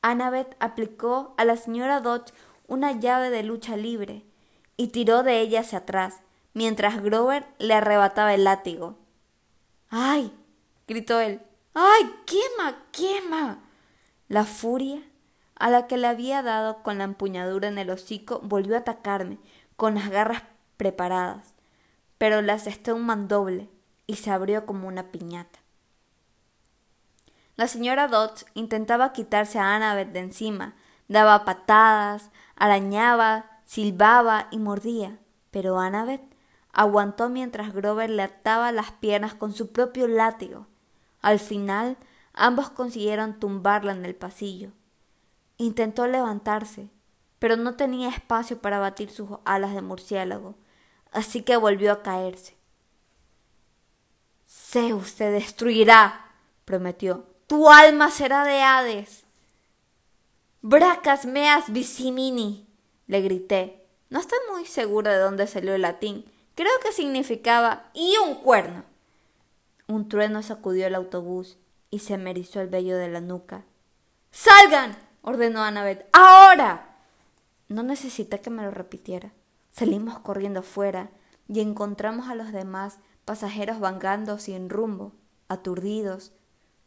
Annabeth 0.00 0.56
aplicó 0.58 1.34
a 1.36 1.44
la 1.44 1.56
señora 1.56 2.00
Dodge 2.00 2.32
una 2.66 2.98
llave 2.98 3.30
de 3.30 3.44
lucha 3.44 3.76
libre 3.76 4.24
y 4.76 4.88
tiró 4.88 5.22
de 5.22 5.40
ella 5.40 5.60
hacia 5.60 5.78
atrás, 5.78 6.20
mientras 6.54 7.02
Grover 7.02 7.46
le 7.58 7.74
arrebataba 7.74 8.34
el 8.34 8.44
látigo. 8.44 8.98
¡Ay! 9.88 10.32
gritó 10.86 11.20
él. 11.20 11.40
¡Ay! 11.74 12.10
¡Quema! 12.26 12.84
¡Quema! 12.90 13.58
La 14.28 14.44
furia 14.44 15.02
a 15.56 15.70
la 15.70 15.86
que 15.86 15.96
le 15.96 16.06
había 16.08 16.42
dado 16.42 16.82
con 16.82 16.98
la 16.98 17.04
empuñadura 17.04 17.68
en 17.68 17.78
el 17.78 17.90
hocico 17.90 18.40
volvió 18.42 18.74
a 18.74 18.80
atacarme, 18.80 19.38
con 19.76 19.94
las 19.94 20.10
garras 20.10 20.42
preparadas, 20.76 21.54
pero 22.18 22.42
le 22.42 22.52
asesté 22.52 22.92
un 22.92 23.06
mandoble 23.06 23.70
y 24.06 24.16
se 24.16 24.30
abrió 24.30 24.66
como 24.66 24.88
una 24.88 25.10
piñata. 25.10 25.60
La 27.56 27.68
señora 27.68 28.08
Dodds 28.08 28.46
intentaba 28.54 29.12
quitarse 29.12 29.58
a 29.58 29.76
Annabeth 29.76 30.12
de 30.12 30.20
encima, 30.20 30.74
daba 31.08 31.44
patadas, 31.44 32.30
arañaba, 32.56 33.51
silbaba 33.72 34.48
y 34.50 34.58
mordía, 34.58 35.18
pero 35.50 35.80
Annabeth 35.80 36.20
aguantó 36.74 37.30
mientras 37.30 37.72
Grover 37.72 38.10
le 38.10 38.24
ataba 38.24 38.70
las 38.70 38.92
piernas 38.92 39.32
con 39.32 39.54
su 39.54 39.72
propio 39.72 40.08
látigo. 40.08 40.66
Al 41.22 41.38
final, 41.38 41.96
ambos 42.34 42.68
consiguieron 42.68 43.40
tumbarla 43.40 43.92
en 43.92 44.04
el 44.04 44.14
pasillo. 44.14 44.72
Intentó 45.56 46.06
levantarse, 46.06 46.90
pero 47.38 47.56
no 47.56 47.74
tenía 47.74 48.10
espacio 48.10 48.60
para 48.60 48.78
batir 48.78 49.08
sus 49.08 49.30
alas 49.46 49.74
de 49.74 49.80
murciélago, 49.80 50.54
así 51.10 51.40
que 51.40 51.56
volvió 51.56 51.92
a 51.92 52.02
caerse. 52.02 52.58
Zeus 54.46 55.08
se 55.08 55.30
destruirá, 55.30 56.26
prometió. 56.66 57.24
Tu 57.46 57.70
alma 57.70 58.10
será 58.10 58.44
de 58.44 58.60
Hades. 58.60 59.24
Bracas 60.60 61.24
meas 61.24 61.72
le 63.06 63.20
grité. 63.20 63.86
No 64.10 64.20
estoy 64.20 64.38
muy 64.50 64.66
segura 64.66 65.12
de 65.12 65.18
dónde 65.18 65.46
salió 65.46 65.74
el 65.74 65.82
latín. 65.82 66.24
Creo 66.54 66.72
que 66.82 66.92
significaba 66.92 67.90
y 67.94 68.14
un 68.26 68.36
cuerno. 68.36 68.84
Un 69.88 70.08
trueno 70.08 70.42
sacudió 70.42 70.86
el 70.86 70.94
autobús 70.94 71.58
y 71.90 72.00
se 72.00 72.18
me 72.18 72.30
erizó 72.30 72.60
el 72.60 72.68
vello 72.68 72.96
de 72.96 73.08
la 73.08 73.20
nuca. 73.20 73.64
¡Salgan! 74.30 74.96
ordenó 75.22 75.62
Annabeth. 75.62 76.06
¡Ahora! 76.12 76.96
No 77.68 77.82
necesité 77.82 78.40
que 78.40 78.50
me 78.50 78.62
lo 78.62 78.70
repitiera. 78.70 79.32
Salimos 79.70 80.18
corriendo 80.18 80.62
fuera 80.62 81.10
y 81.48 81.60
encontramos 81.60 82.28
a 82.28 82.34
los 82.34 82.52
demás 82.52 82.98
pasajeros 83.24 83.80
vagando 83.80 84.38
sin 84.38 84.68
rumbo, 84.68 85.12
aturdidos, 85.48 86.32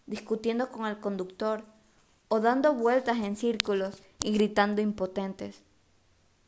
discutiendo 0.05 0.69
con 0.69 0.85
el 0.85 0.99
conductor 0.99 1.63
o 2.27 2.39
dando 2.39 2.73
vueltas 2.73 3.17
en 3.17 3.35
círculos 3.35 4.01
y 4.23 4.31
gritando 4.31 4.81
impotentes. 4.81 5.64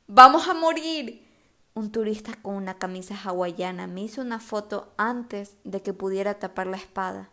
¡Vamos 0.10 0.48
a 0.48 0.54
morir! 0.54 1.28
Un 1.74 1.92
turista 1.92 2.34
con 2.42 2.56
una 2.56 2.80
camisa 2.80 3.14
hawaiana 3.14 3.88
me 3.88 4.04
hizo 4.04 4.22
una 4.22 4.40
foto 4.40 4.94
antes 4.96 5.58
de 5.66 5.82
que 5.82 5.92
pudiera 5.92 6.40
tapar 6.40 6.66
la 6.66 6.78
espada. 6.78 7.30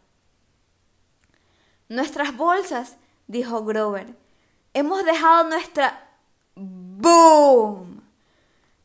Nuestras 1.89 2.37
bolsas, 2.37 2.97
dijo 3.29 3.64
Grover. 3.64 4.16
Hemos 4.72 5.05
dejado 5.05 5.49
nuestra... 5.49 6.11
¡Boom! 6.57 8.03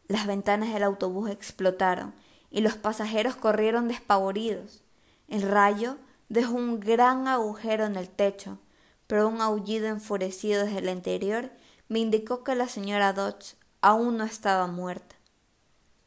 Las 0.08 0.28
ventanas 0.28 0.72
del 0.72 0.84
autobús 0.84 1.32
explotaron 1.32 2.14
y 2.52 2.62
los 2.62 2.76
pasajeros 2.76 3.36
corrieron 3.36 3.88
despavoridos. 3.88 4.84
El 5.28 5.42
rayo 5.42 5.98
dejó 6.30 6.54
un 6.54 6.80
gran 6.80 7.28
agujero 7.28 7.86
en 7.86 7.96
el 7.96 8.08
techo, 8.08 8.60
pero 9.08 9.28
un 9.28 9.42
aullido 9.42 9.88
enfurecido 9.88 10.66
desde 10.66 10.78
el 10.78 10.90
interior 10.90 11.50
me 11.88 11.98
indicó 11.98 12.44
que 12.44 12.54
la 12.54 12.68
señora 12.68 13.14
Dodge 13.14 13.59
aún 13.82 14.18
no 14.18 14.24
estaba 14.24 14.68
muerta. 14.68 15.16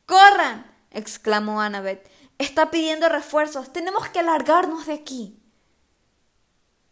¡Corran! 0.07 0.67
exclamó 0.91 1.61
Annabeth. 1.61 2.09
Está 2.39 2.71
pidiendo 2.71 3.09
refuerzos. 3.09 3.73
Tenemos 3.73 4.09
que 4.09 4.23
largarnos 4.23 4.87
de 4.87 4.95
aquí. 4.95 5.39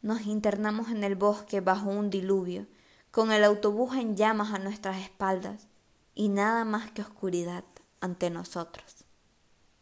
Nos 0.02 0.22
internamos 0.22 0.90
en 0.90 1.04
el 1.04 1.16
bosque 1.16 1.60
bajo 1.60 1.90
un 1.90 2.08
diluvio, 2.08 2.66
con 3.10 3.32
el 3.32 3.44
autobús 3.44 3.96
en 3.96 4.16
llamas 4.16 4.52
a 4.54 4.58
nuestras 4.58 4.98
espaldas 4.98 5.66
y 6.14 6.28
nada 6.28 6.64
más 6.64 6.90
que 6.92 7.02
oscuridad 7.02 7.64
ante 8.00 8.30
nosotros. 8.30 9.04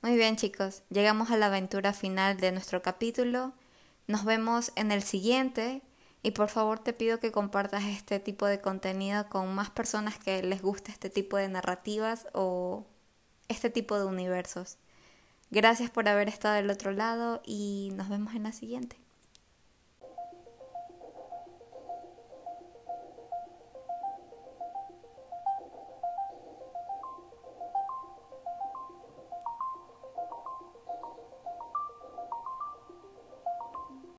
Muy 0.03 0.17
bien 0.17 0.37
chicos, 0.37 0.83
llegamos 0.91 1.31
a 1.31 1.37
la 1.37 1.47
aventura 1.47 1.93
final 1.93 2.39
de 2.39 2.53
nuestro 2.53 2.83
capítulo. 2.83 3.53
Nos 4.07 4.25
vemos 4.25 4.73
en 4.75 4.91
el 4.91 5.03
siguiente 5.03 5.83
y 6.23 6.33
por 6.33 6.49
favor 6.49 6.79
te 6.81 6.93
pido 6.93 7.21
que 7.21 7.33
compartas 7.33 7.85
este 7.85 8.21
tipo 8.21 8.47
de 8.47 8.61
contenido 8.61 9.29
con 9.29 9.55
más 9.55 9.71
personas 9.71 10.19
que 10.19 10.43
les 10.43 10.63
guste 10.63 10.91
este 10.91 11.11
tipo 11.11 11.37
de 11.37 11.49
narrativas 11.49 12.27
o 12.33 12.87
este 13.49 13.71
tipo 13.71 13.99
de 13.99 14.05
universos. 14.05 14.79
Gracias 15.51 15.91
por 15.91 16.09
haber 16.09 16.29
estado 16.29 16.57
del 16.57 16.71
otro 16.71 16.93
lado 16.93 17.41
y 17.45 17.91
nos 17.95 18.09
vemos 18.09 18.35
en 18.35 18.43
la 18.43 18.53
siguiente. 18.53 18.97